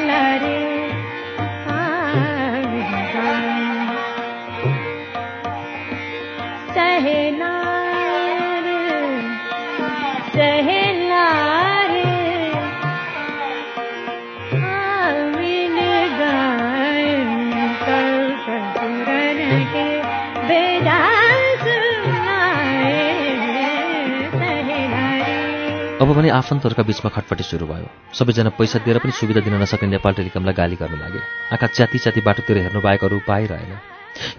[26.10, 27.86] अब पनि आफन्तहरूका बीचमा खटपटी सुरु भयो
[28.18, 31.20] सबैजना पैसा दिएर पनि सुविधा दिन नसक्ने नेपाल टेलिकमलाई गाली गर्न लागे।
[31.54, 33.72] आँखा च्याती च्याती बाटोतिर हेर्नु बाहेक अरू उपाय रहेन।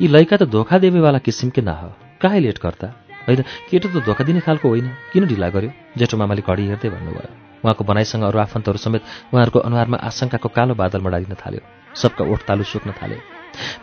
[0.04, 2.88] यी लैका त धोका देवेवाला किसिमकै नह। काहे लेट गर्दा?
[3.24, 5.72] होइन केटो त धोका दिने खालको होइन। किन ढिला गर्यो?
[5.96, 7.32] जेठो मामाले घडी हेर्दै भन्नुभयो।
[7.64, 11.64] उहाँको बनाइसँग अरू आफन्तहरू समेत उहाँहरूको अनुहारमा आशंकाको कालो बादल मडारिन थाल्यो।
[11.96, 13.16] सबका ओठ तालु सुक्न थाले।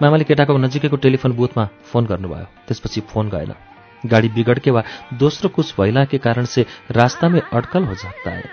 [0.05, 3.57] मामाले केटाको नजिकैको टेलिफोन बुथमा फोन गर्नुभयो। त्यसपछि फोन गएन।
[4.07, 4.83] गाड़ी बिगड़ के वा
[5.19, 8.45] दोस्रो कुछ भइला के कारण से रास्ता में अड्कल हो सकता है।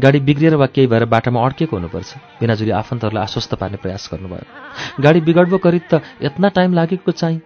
[0.00, 5.20] गाडी बिग्रिएर वा केही भएर बाटामा अड्केको हुनुपर्छ। बिनाजुली आफन्तहरूलाई आश्वस्त पार्ने प्रयास गर्नुभयो। गाडी
[5.20, 7.40] बिगड्बो करिब त यत्ना टाइम लागेको चाहिँ।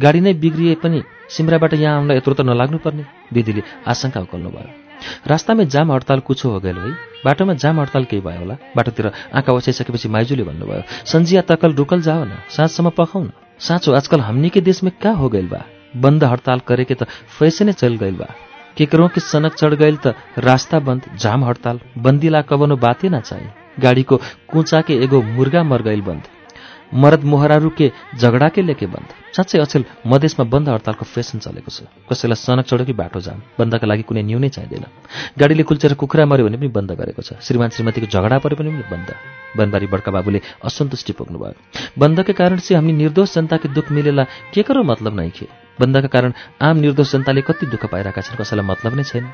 [0.00, 4.68] गाडी नै बिग्रिए पनि सिमराबाट यहाँ आउनलाई यत्रो त नलाग्नुपर्ने दिदीले आशंका उकल्नुभयो।
[5.26, 6.92] रास्तामै जाम हडताल कुछो हो गयो है।
[7.24, 12.24] बाटोमा जाम हडताल केही भयो होला। बाटोतिर आँखा ओछाइसकेपछि माइजूले भन्नुभयो सन्जिया तकल रुकल जाओ
[12.24, 13.30] न साँझसम्म न
[13.60, 15.64] साँचो आजकल हमनी के देश में क्या हो गइल बा?
[15.96, 17.04] बंद हड़ताल करे त
[17.38, 18.28] फैसने चल गइल बा।
[18.76, 20.14] केकरों के सनक चढ़ गइल त
[20.48, 23.50] रास्ता बंद जाम हड़ताल बंदीला कवनो बाते ना चाहिए
[23.80, 24.16] गाड़ी को
[24.52, 26.22] कुचा के एगो मुर्गा मर गइल बंद
[26.92, 31.86] मरद मोहरारू के झगडा के लेके बन्द। साँच्चै अचेल मधेसमा बन्द हडतालको फेसन चलेको छ।
[32.10, 34.84] कसैलाई सनक चढ्यो कि बाटो जाम। बन्दका लागि कुनै न्यू नै चाहिँदैन।
[35.38, 39.10] गाडीले कुल्चेर कुखुरा मऱ्यो भने पनि बन्द गरेको छ। श्रीमान श्रीमतीको झगडा परे पनि बन्द।
[39.50, 41.54] बनबारी बड्का बाबुले असन्तुष्टि पुग्नुभयो
[41.98, 44.24] बन्दकै कारण से हामी निर्दोष जनताको दुःख मिलेला
[44.54, 45.46] के करो मतलब नै खे
[45.80, 49.26] बन्दका कारण आम निर्दोष जनताले कति दुःख पाइरहेका छन् कसैलाई मतलब नै छैन।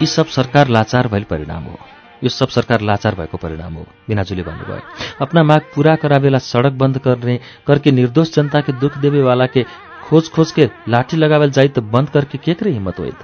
[0.00, 1.78] यी सब सरकार लाचार भइल परिणाम हो।
[2.24, 4.80] यो सब सरकार लाचार भएको परिणाम हो बिनाजुले भन्नुभयो।
[5.20, 9.46] अपना माग पूरा करा बेला सड़क बंद करने करके निर्दोष जनता के दुख देवे वाला
[9.46, 9.62] के
[10.08, 13.18] खोज खोज के लाठी लगावेल जाइ त बन्द करके के करे हिम्मत होइत?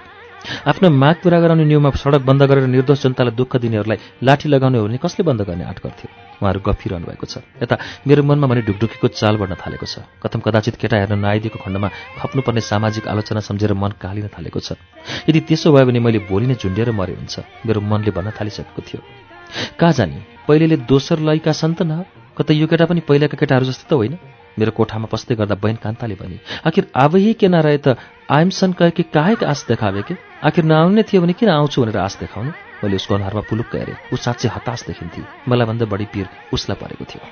[0.68, 4.86] आफ्नो माग पूरा गराउने न्युमा सडक बन्द गरेर निर्दोष जनतालाई दुःख दिनेहरूलाई लाठी लगाउने हो
[4.86, 6.08] भने कसले बन्द गर्ने आँट गर्थ्यो?
[6.44, 10.76] उहाँहरू गफिरहनु भएको छ। यता मेरो मनमा भने ढुकढुकीको चाल बढ्न थालेको छ। कथम कदाचित
[10.76, 11.88] केटा हेर्न नआइदिएको खण्डमा
[12.20, 14.76] खप्नुपर्ने सामाजिक आलोचना सम्झेर मन कालिन थालेको छ।
[15.24, 19.00] यदि त्यसो भयो भने मैले भोलि नै झुन्डिएर मरे हुन्छ। मेरो मनले भन्न थालिसकेको थियो।
[19.80, 20.44] कहाँ जाने?
[20.44, 22.04] पहिलेले दोस्रो लयका छन् त न?
[22.36, 24.14] कतै यो केटा पनि पहिलाका केटाहरू जस्तो त होइन।
[24.58, 27.98] मेरो कोठामा पस्दै गर्दा बहन कान्ताले भने आखिर आबही के नरहे त
[28.30, 30.14] आइमसन कहे कि काहेक आश देखावे के?
[30.42, 32.50] आखिर नआउने थियो भने किन आउँछु भनेर आश देखाउनु?
[32.84, 37.04] मैले उसको अनुहारमा पुलुक्क हेरेँ ऊ साँच्चै हताश देखिन्थे मलाई भन्दा बढी पिर उसलाई परेको
[37.08, 37.22] थियो।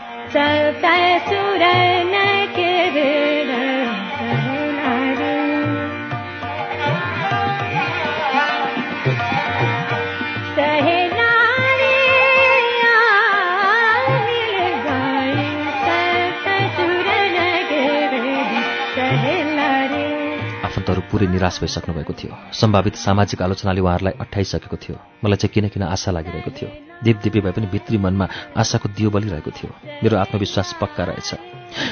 [21.13, 25.83] पुरै निराश भइसक्नु भएको थियो। सम्भावित सामाजिक आलोचनाले उहाँहरूलाई अठाइसकेको थियो। मलाई चाहिँ किन किन
[25.85, 26.69] आशा लागिरहेको थियो।
[27.05, 29.71] दिपदिपी भए पनि भित्री मनमा आशाको दियो बलिरहेको थियो।
[30.03, 31.31] मेरो आत्मविश्वास पक्का रहेछ।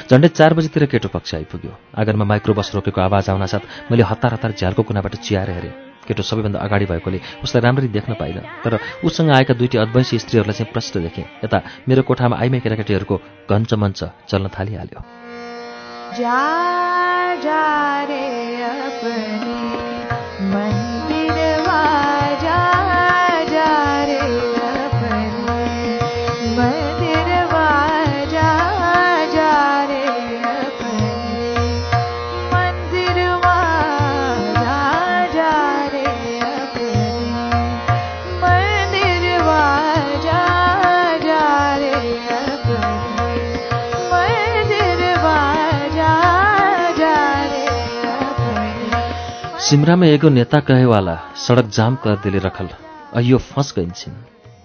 [0.09, 4.51] झन्डै चार बजीतिर केटो पक्ष आइपुग्यो। आँगनमा माइक्रो बस रोकेको आवाज आउनासाथ मैले हतार हतार
[4.57, 9.53] झ्यालको कुनाबाट चियाएर हेरेँ। केटो सबैभन्दा अगाडि भएकोले उसलाई राम्ररी देख्न पाइनँ तर उसँग आएका
[9.53, 13.15] दुईटी अद्वैंशी स्त्रीहरूलाई चाहिँ प्रष्ट देखेँ। यता मेरो कोठामा आइमै केटाकेटीहरूको
[13.49, 14.99] घञ्चमञ्च चल्न थालिहाल्यो।
[16.17, 18.25] जा जा रे
[18.63, 19.80] अपने
[49.71, 52.67] सिमरा में एगो नेता कहेवाला सड़क जाम कर रखल।
[53.15, 54.13] अयो फंस गइन छिन्।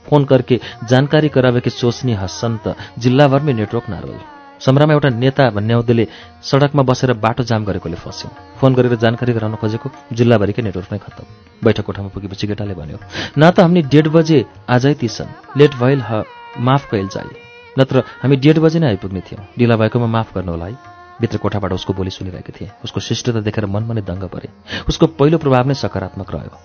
[0.06, 0.58] फोन करके
[0.90, 4.18] जानकारी करावे के सोच्ने हस्सन त जिल्लाभरमै नेटवर्क नारल।
[4.66, 6.06] समरामा एउटा नेता भन्ने
[6.50, 11.24] सडकमा बसेर बाटो जाम गरेकोले फस्यौँ। फोन गरेर जानकारी गराउन खोजेको जिल्लाभरिकै नेटवर्क नै खत्तम
[11.64, 12.98] बैठक कोठामा पुगेपछि केटाले भन्यो
[13.38, 16.22] न त हामी डेढ बजे आजै तिसन लेट भइल ह
[16.66, 17.30] माफ कैल जाए
[17.78, 21.72] नत्र हामी डेढ बजे नै आइपुग्ने थियौँ। ढिला भएकोमा माफ गर्नु होला है। भित्र कोठाबाट
[21.72, 24.48] उसको बोली सुनिरहेको थिएँ। उसको शिष्टता देखेर मनमा नै दङ्ग परे।
[24.88, 26.58] उसको पहिलो प्रभाव नै सकारात्मक रह्यो।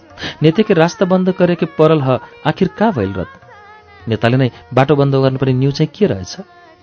[0.44, 2.02] नेते के रास्ता बन्द करे के परल
[2.48, 3.28] आखिर कहाँ भइल रत?
[4.08, 6.36] नेताले नै बाटो बन्द गर्नुपर्ने न्यु चाहिँ के रहेछ?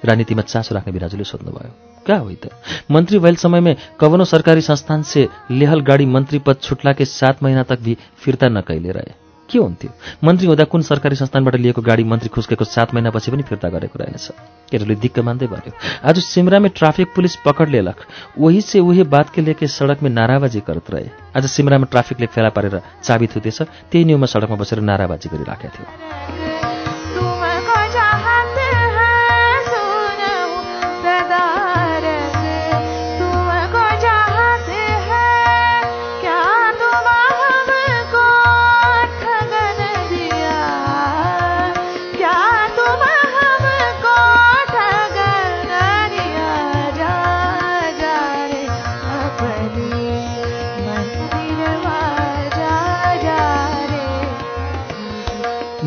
[0.04, 1.72] राजनीतिमा चासो राख्ने बिराजुले सोध्नुभयो।
[2.06, 2.50] कहाँ होइ त?
[2.90, 7.62] मन्त्री भइल समयमै कवनो सरकारी संस्थान से लेहल गाडी मन्त्री पद छुट्ला के सात महीना
[7.62, 9.90] तक भी फिर्ता नकैले रहे। के हुन्थ्यो?
[10.24, 14.30] मन्त्री हुँदा कुन सरकारी संस्थानबाट लिएको गाडी मन्त्री खुस्केको सात महिनापछि पनि फिर्ता गरेको रहेनछ।
[14.70, 15.72] केटोले दिक्क मान्दै भन्यो
[16.04, 18.04] आज सिमरा में ट्राफिक पुलिस पकड़ लेलक
[18.38, 22.48] वही से उहे बात के लेके सड़क में नाराबाजी करत रहे। आज सिमरामा ट्राफिकले फेला
[22.50, 26.47] पारेर चाबी थुतेछ त्यही न्युमा सड़कमा बसेर नाराबाजी गरिराखेका थियो।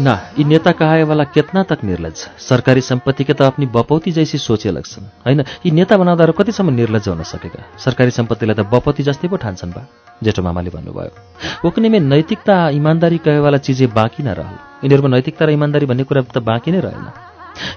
[0.01, 4.71] ना यी नेता कहाएवाला केतना तक निर्लज सरकारी सम्पत्ति के त अपनी बपौती जैसी सोचे
[4.71, 7.61] लग्छन्। होइन यी नेता बनाउँदाहरू कतिसम्म निर्लज हुन सकेका?
[7.77, 9.85] सरकारी सम्पत्तिलाई त बपौती जस्तै पो ठान्छन् बा
[10.23, 15.49] जेठो मामाले भन्नुभयो। ओकने में नैतिकता ईमानदारी कहेवाला चिजे बाँकी न रहल। यिनीहरूमा नैतिकता र
[15.51, 17.07] ईमानदारी भन्ने कुरा त बाँकी नै रहेन।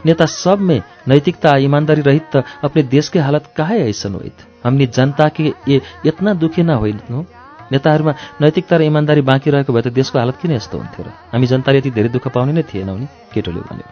[0.06, 4.36] नेता सब में नैतिकता ईमानदारी रहित त अपने देश के हालत काहे ऐसन होइत?
[4.64, 7.26] हमनी जनता के ये इतना दुखी न होइन?
[7.72, 11.08] नेताहरूमा नैतिकता र इमान्दारी बाँकी रहेको भए त देशको हालत किन यस्तो हुन्थ्यो र?
[11.32, 13.86] हामी जनताले यति धेरै दुःख पाउने नै थिएनौँ नि केटोले भन्यो।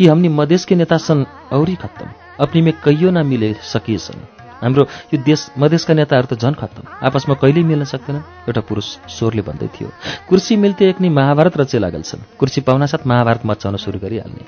[0.00, 2.08] यी हमनी मधेस के नेता छन् औरी खत्तम।
[2.40, 4.20] अपनी में कैयो न मिले सकिएछन्।
[4.56, 9.42] हाम्रो यो देश मधेसका नेताहरू त झन् खत्तम। आपसमा कहिल्यै मिल्न सक्दैनन् एउटा पुरुष स्वरले
[9.44, 9.88] भन्दै थियो
[10.28, 14.44] कुर्सी मिल्ते एक नि महाभारत रचे लागल छन् कुर्सी पाउनासाथ महाभारत मचाउन सुरु गरिहाल्ने।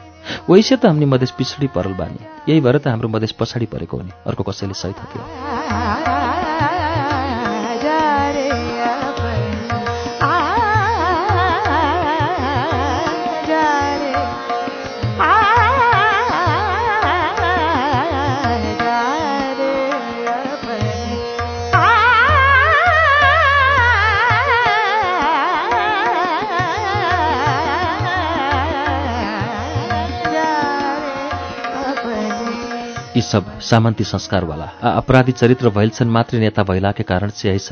[0.49, 4.03] वैसे त हामीले मधेस पिछडी परल बानी। यही भएर त हाम्रो मधेस पछाडि परेको हो
[4.03, 6.38] नि। अर्को कसैले सही थप्यो
[33.29, 37.31] सब सामन्ती संस्कारवाला। आ अपराधी चरित्र भइल छन् मात्रै नेता भइलाके कारण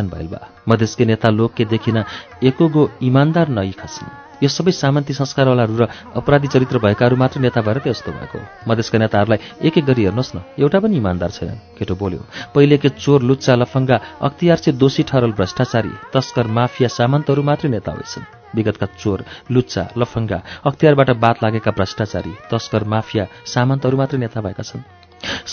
[0.09, 2.05] भइल बा। मधेसके नेता लोक के देखिन
[2.43, 7.61] एको गो इमान्दार नई खस्न् यो सबै सामन्ती संस्कारवालाहरू र अपराधी चरित्र भएकाहरू मात्र नेता
[7.65, 8.39] भएर त यस्तो भएको।
[8.69, 12.21] मधेसका नेताहरूलाई एक एक गरी हेर्नुहोस् न एउटा पनि इमान्दार छैनन् केटो बोल्यो।
[12.53, 17.93] पहिले के चोर लुच्चा लफङ्गा अख्तियार चाहिँ दोषी ठहरल भ्रष्टाचारी तस्कर माफिया सामन्तहरू मात्रै नेता
[17.97, 20.39] होइछन्। विगतका चोर लुच्चा लफङ्गा
[20.69, 24.85] अख्तियारबाट बात लागेका भ्रष्टाचारी तस्कर माफिया सामन्तहरू मात्रै नेता भएका छन्।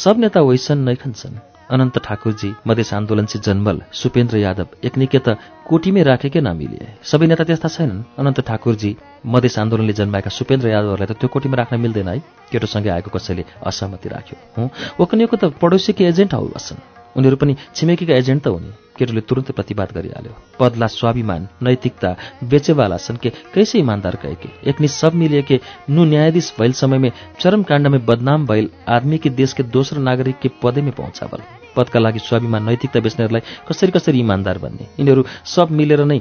[0.04, 1.36] सब नेता वैसन नै छन्
[1.74, 5.28] अनन्त ठाकुरजी मधेस आन्दोलनसी जन्मल सुपेन्द्र यादव एकनिके त
[5.70, 8.92] कोटीमै राखेकै नमिले। सबै नेता त्यस्ता छैनन्। अनन्त ठाकुरजी
[9.26, 12.20] मधेस आन्दोलनले जन्माएका सुपेन्द्र यादवहरूलाई त त्यो कोटीमा राख्न मिल्दैन है।
[12.52, 14.70] केटोसँगै आएको कसैले असहमति राख्यो। हुँ
[15.02, 19.90] ओकनिएको त पडोसीकी एजेन्ट हौ बस्छन् उनीहरू पनि छिमेकीका एजेन्ट त हुने। केटोले तुरन्तै प्रतिवाद
[19.98, 22.10] गरिहाल्यो। पदला स्वाभिमान नैतिकता
[22.46, 24.50] बेचेवाला छन् के कैसे ईमानदार कहे के?
[24.70, 25.60] एकनी सब मिलिए के
[25.90, 27.12] नु न्यायाधीश भइल समय में
[27.42, 30.50] चरम काण्ड में बदनाम भइल आदमी के देश के दोस्रो नागरिक के
[30.82, 31.42] में पहुँचावल
[31.76, 35.24] पदका लागि स्वाभिमान नैतिकता बेच्नेहरूलाई कसरी कसरी ईमानदार बन्ने यिनीहरू
[35.56, 36.18] सब मिलेर नै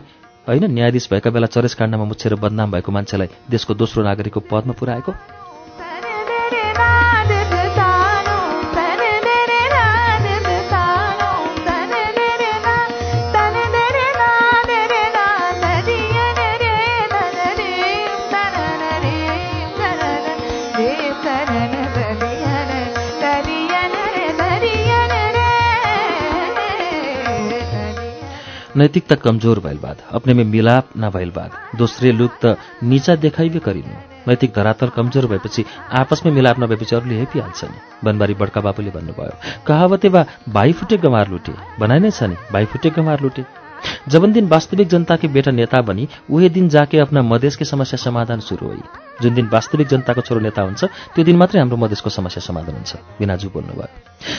[0.48, 5.12] होइन न्यायाधीश भएका बेला चरेस काण्डमा मुछेर बदनाम भएको मान्छेलाई देशको दोस्रो नागरिकको पदमा पुर्याएको
[28.76, 33.96] नैतिकता कमजोर भइल बाद अपने में मिलाप नभइल बाद दोस्रे लोग त नीचा देखाइबे करिनु।
[34.28, 35.64] नैतिक धरातल कमजोर भएपछि
[36.00, 41.28] आपसमै मिलाप नभएपछि अरूले हेपिहाल्छ नि बनबारी बड्का बाबुले भन्नुभयो कहावते बा भाइ फुटे गमार
[41.28, 43.44] लुटे। भनाइ नै छ नि भाइ फुटे गमार लुटे।
[44.08, 47.96] जबन दिन वास्तविक जनता के बेटा नेता बनी उहे दिन जाके अपना मधेस के समस्या
[48.02, 48.82] समाधान शुरू हुई
[49.22, 53.22] जुन दिन वास्तविक जनताको छोरो नेता हुन्छ त्यो दिन मात्रै हाम्रो मधेसको समस्या समाधान हुन्छ।
[53.22, 53.86] बिनाजु बोल्नुभयो।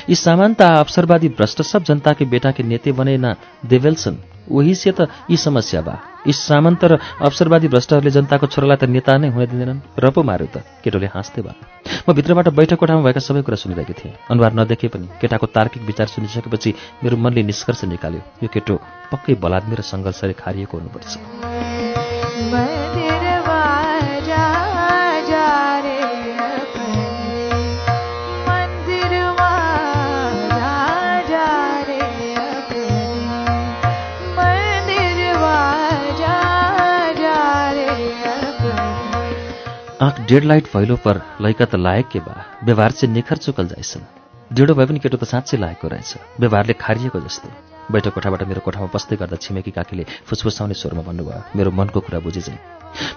[0.09, 4.91] यी सामान्यता अवसरवादी भ्रष्ट सब जनता के बेटा के नेते बने न देवेल्सन वही से
[4.91, 5.95] त यी समस्या बा।
[6.27, 10.47] यी सामन्त र अवसरवादी भ्रष्टहरूले जनताको छोरालाई त नेता नै हुन दिँदैनन्। र पो मार्यो
[10.51, 11.55] त केटोले हाँस्दै भए
[12.03, 16.07] म भित्रबाट बैठक कोठामा भएका सबै कुरा सुनिरहेको थिएँ। अनुहार नदेखे पनि केटाको तार्किक विचार
[16.11, 16.71] सुनिसकेपछि
[17.03, 18.75] मेरो मनले निष्कर्ष निकाल्यो यो केटो
[19.11, 22.92] पक्कै बलाद्मी र सङ्घर्षले खारिएको हुनुपर्छ।
[40.03, 42.33] आँख डेढ लाइट फैलो पर लैका त लायक के बा।
[42.63, 44.03] व्यवहार चाहिँ निखर चुकल जाइछन्
[44.51, 47.47] ढिँडो भए पनि केटो त साँच्चै लागेको रहेछ। व्यवहारले खारिएको जस्तो।
[47.87, 52.41] बैठक कोठाबाट मेरो कोठामा बस्दै गर्दा छिमेकी काकीले फुसफुसाउने स्वरमा भन्नुभयो मेरो मनको कुरा बुझे
[52.41, 52.59] चाहिँ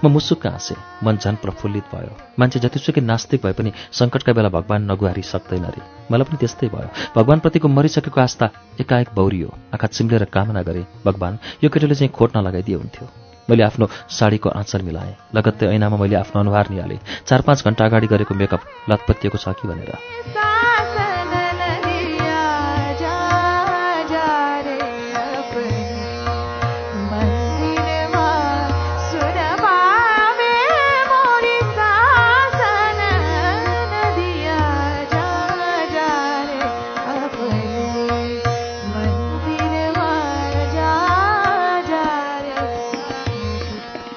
[0.05, 4.87] म मुसुक्क हाँसेँ मन झन् प्रफुल्लित भयो। मान्छे जतिसुकै नास्तिक भए पनि सङ्कटका बेला भगवान्
[4.87, 8.47] नगुहारी सक्दैन रे। मलाई पनि त्यस्तै भयो। भगवान्प्रतिको मरिसकेको आस्था
[8.81, 13.87] एकाएक बौरियो। आँखा चिम्लेर कामना गरेँ भगवान् यो केटोले चाहिँ खोट नलगाइदिए हुन्थ्यो। मैले आफ्नो
[14.11, 18.63] साडीको आँचर मिलाएँ। लगत्तै ऐनामा मैले आफ्नो अनुहार निहालेँ। चार पाँच घन्टा अगाडि गरेको मेकअप
[18.91, 20.56] लतपत्तिएको छ कि भनेर।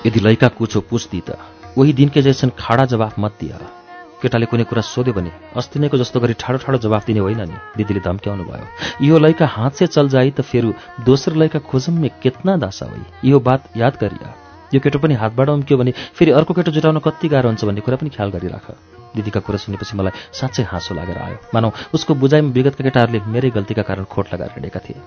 [0.09, 1.37] यदि लैका कुछो त
[1.77, 3.57] उही दिनकै जैसन खाडा जवाफ मत दिया।
[4.21, 7.57] केटाले कुनै कुरा सोध्यो भने अस्ति नैको जस्तो गरी ठाडो ठाडो जवाफ दिने होइन नि
[7.77, 8.65] दिदीले धम्क्याउनु भयो।
[9.05, 10.73] यो लैका हात से चल जाई त फेरि
[11.05, 14.29] दोस्रो लैका खोजम में केतना दासा होइ यो बात याद गरिया।
[14.73, 17.97] यो केटो पनि हातबाट उम्क्यो भने फेरि अर्को केटो जुटाउन कति गाह्रो हुन्छ भन्ने कुरा
[18.01, 18.67] पनि ख्याल गरिराख।
[19.15, 23.83] दिदीका कुरा सुनेपछि मलाई साँच्चै हाँसो लागेर आयो। मानौ उसको बुझाइमा विगतका केटाहरूले मेरै गल्तीका
[23.89, 24.99] कारण खोट लगाएर हिँडेका थिए।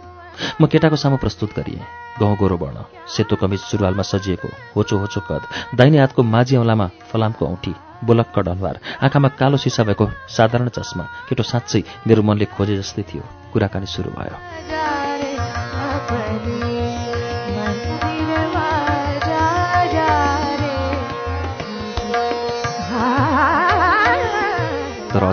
[0.60, 1.84] म केटाको सामु प्रस्तुत गरिएँ।
[2.20, 2.78] गहुँ गोरो वर्ण
[3.08, 5.42] सेतो कमिज सुरुवालमा सजिएको होचो होचो कद
[5.76, 7.72] दाहिने हातको माझी औँलामा फलामको औँठी
[8.04, 13.22] बोलक्क डनवार आँखामा कालो सिसा भएको साधारण चस्मा केटो साँच्चै मेरो मनले खोजे जस्तै थियो।
[13.52, 14.36] कुराकानी सुरु भयो।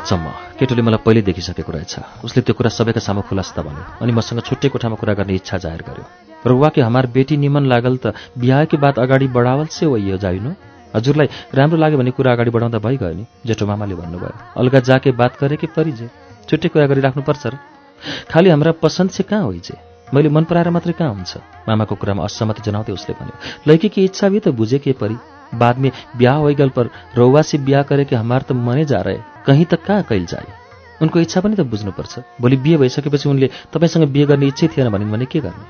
[0.09, 4.41] अचम्म। केटोले मलाई पहिले देखिसकेको रहेछ। उसले त्यो कुरा सबैका सामु खुलास्ता भन्यो अनि मसँग
[4.41, 6.05] छुट्टै कोठामा कुरा गर्ने इच्छा जाहेर गर्यो।
[6.49, 10.49] रउवा के हमार बेटी निमन लागल त बिहा के बात अगाडि बढावल से वही जाइनु?
[10.97, 15.37] हजुरलाई राम्रो लाग्यो भने कुरा अगाडि बढाउँदा भइगयो नि जेठो मामाले भन्नुभयो। अलगा जाके बात
[15.41, 16.09] गरे कि परिजे
[16.49, 17.53] छुट्टै कुरा गरिराख्नुपर्छ र।
[18.33, 19.77] खालि हाम्रा पसन्द चाहिँ कहाँ होइजे
[20.09, 21.37] मैले मन पराएर मात्रै कहाँ हुन्छ?
[21.69, 23.35] मामाको कुरामा असहमति जनाउँदै उसले भन्यो
[23.69, 25.17] लैकी की इच्छा भी त बुझे के परी।
[25.53, 29.01] बाद में ब्याह हो गल पर रउवा से ब्याह करे कि हमार त मनै जा
[29.01, 29.17] रहे
[29.49, 30.47] कहीँ त कहाँ कैल जाए?
[31.01, 35.11] उनको इच्छा पनि त बुझ्नुपर्छ। भोलि बिहे भइसकेपछि उनले तपाईँसँग बिहे गर्ने इच्छै थिएन भनिन्
[35.11, 35.65] भने के गर्ने?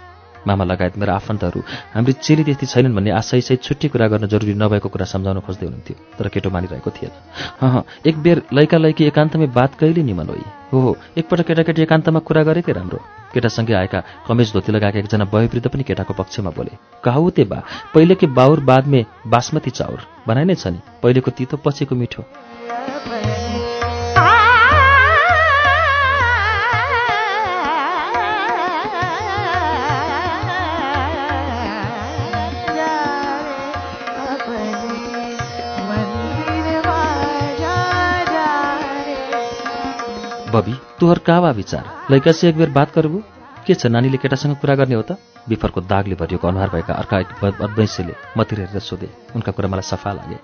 [0.48, 1.62] मामा लगायत मेरा आफन्तहरू
[1.94, 5.96] हाम्री चेली त्यति छैनन् भन्ने आशयसहित छुट्टी कुरा गर्न जरुरी नभएको कुरा सम्झाउन खोज्दै हुनुहुन्थ्यो
[6.16, 7.12] तर केटो मानिरहेको थिएन।
[7.60, 10.44] हँ एक बेर लैका लैकी एकान्तमै बात कहिले निमन होइ?
[10.72, 13.00] हो हो एकपल्ट केटाकेटी एकान्तमा कुरा गरेकै राम्रो।
[13.36, 16.72] केटासँगै आएका कमेज धोती लगाएका एकजना वयोवृद्ध पनि केटाको पक्षमा बोले
[17.04, 17.60] कहाउते बा?
[17.94, 20.00] पहिलेकै बाउर बादमे बासमती चाउर?
[20.28, 22.24] भनाइ नै छ नि पहिलेको तितो पछिको मिठो।
[40.50, 41.84] बबी तुहर कावा विचार?
[42.12, 43.22] लैकासी एक बेर बात करबु
[43.66, 45.18] के छ नानीले केटासँग कुरा गर्ने हो त?
[45.50, 50.12] बिफरको दागले भरिएको अनुहार भएका अर्का एक बदवैँसीले मतिर हेरेर सोधे उनका कुरा मलाई सफा
[50.14, 50.38] लागे।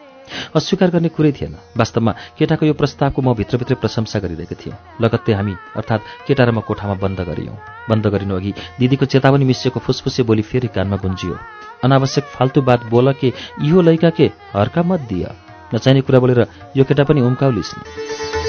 [0.55, 5.53] अस्वीकार गर्ने कुरै थिएन। वास्तवमा केटाको यो प्रस्तावको म भित्रभित्रै प्रशंसा गरिरहेको थिएँ। लगत्तै हामी
[5.73, 7.57] अर्थात् केटा र म कोठामा बन्द गरियौँ।
[7.89, 11.37] बन्द गरिनु अघि दिदीको चेतावनी मिसिएको फुसफुसे बोली फेरि कानमा गुन्जियो।
[11.81, 13.33] अनावश्यक फाल्तु बात बोल के
[13.65, 14.29] इहो लैका के?
[14.53, 15.25] हर्का मत दिय।
[15.73, 16.45] नचाहिने कुरा बोलेर
[16.77, 18.44] यो केटा पनि उम्काउलिस् नि।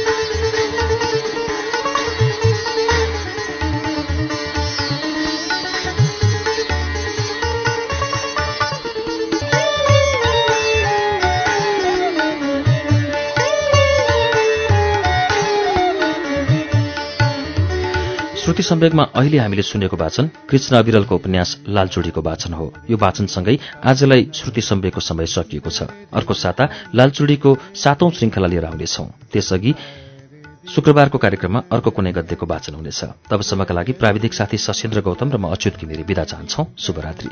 [18.46, 24.30] श्रुति सम्वेकमा अहिले हामीले सुनेको वाचन कृष्ण अविरलको उपन्यास लालचुडीको वाचन हो। यो वाचनसँगै आजलाई
[24.34, 25.82] श्रुति सम्वेकको समय सकिएको छ।
[26.14, 29.74] अर्को साता लालचुडीको सातौं श्रृङ्खला लिएर आउनेछौ। त्यसअघि
[30.74, 35.50] शुक्रबारको कार्यक्रममा अर्को कुनै गद्यको वाचन हुनेछ। तबसम्मका लागि प्राविधिक साथी सशेन्द्र गौतम र म
[35.50, 37.30] अच्युत घिमिरे विदा चाहन्छौ। शुभरात्री।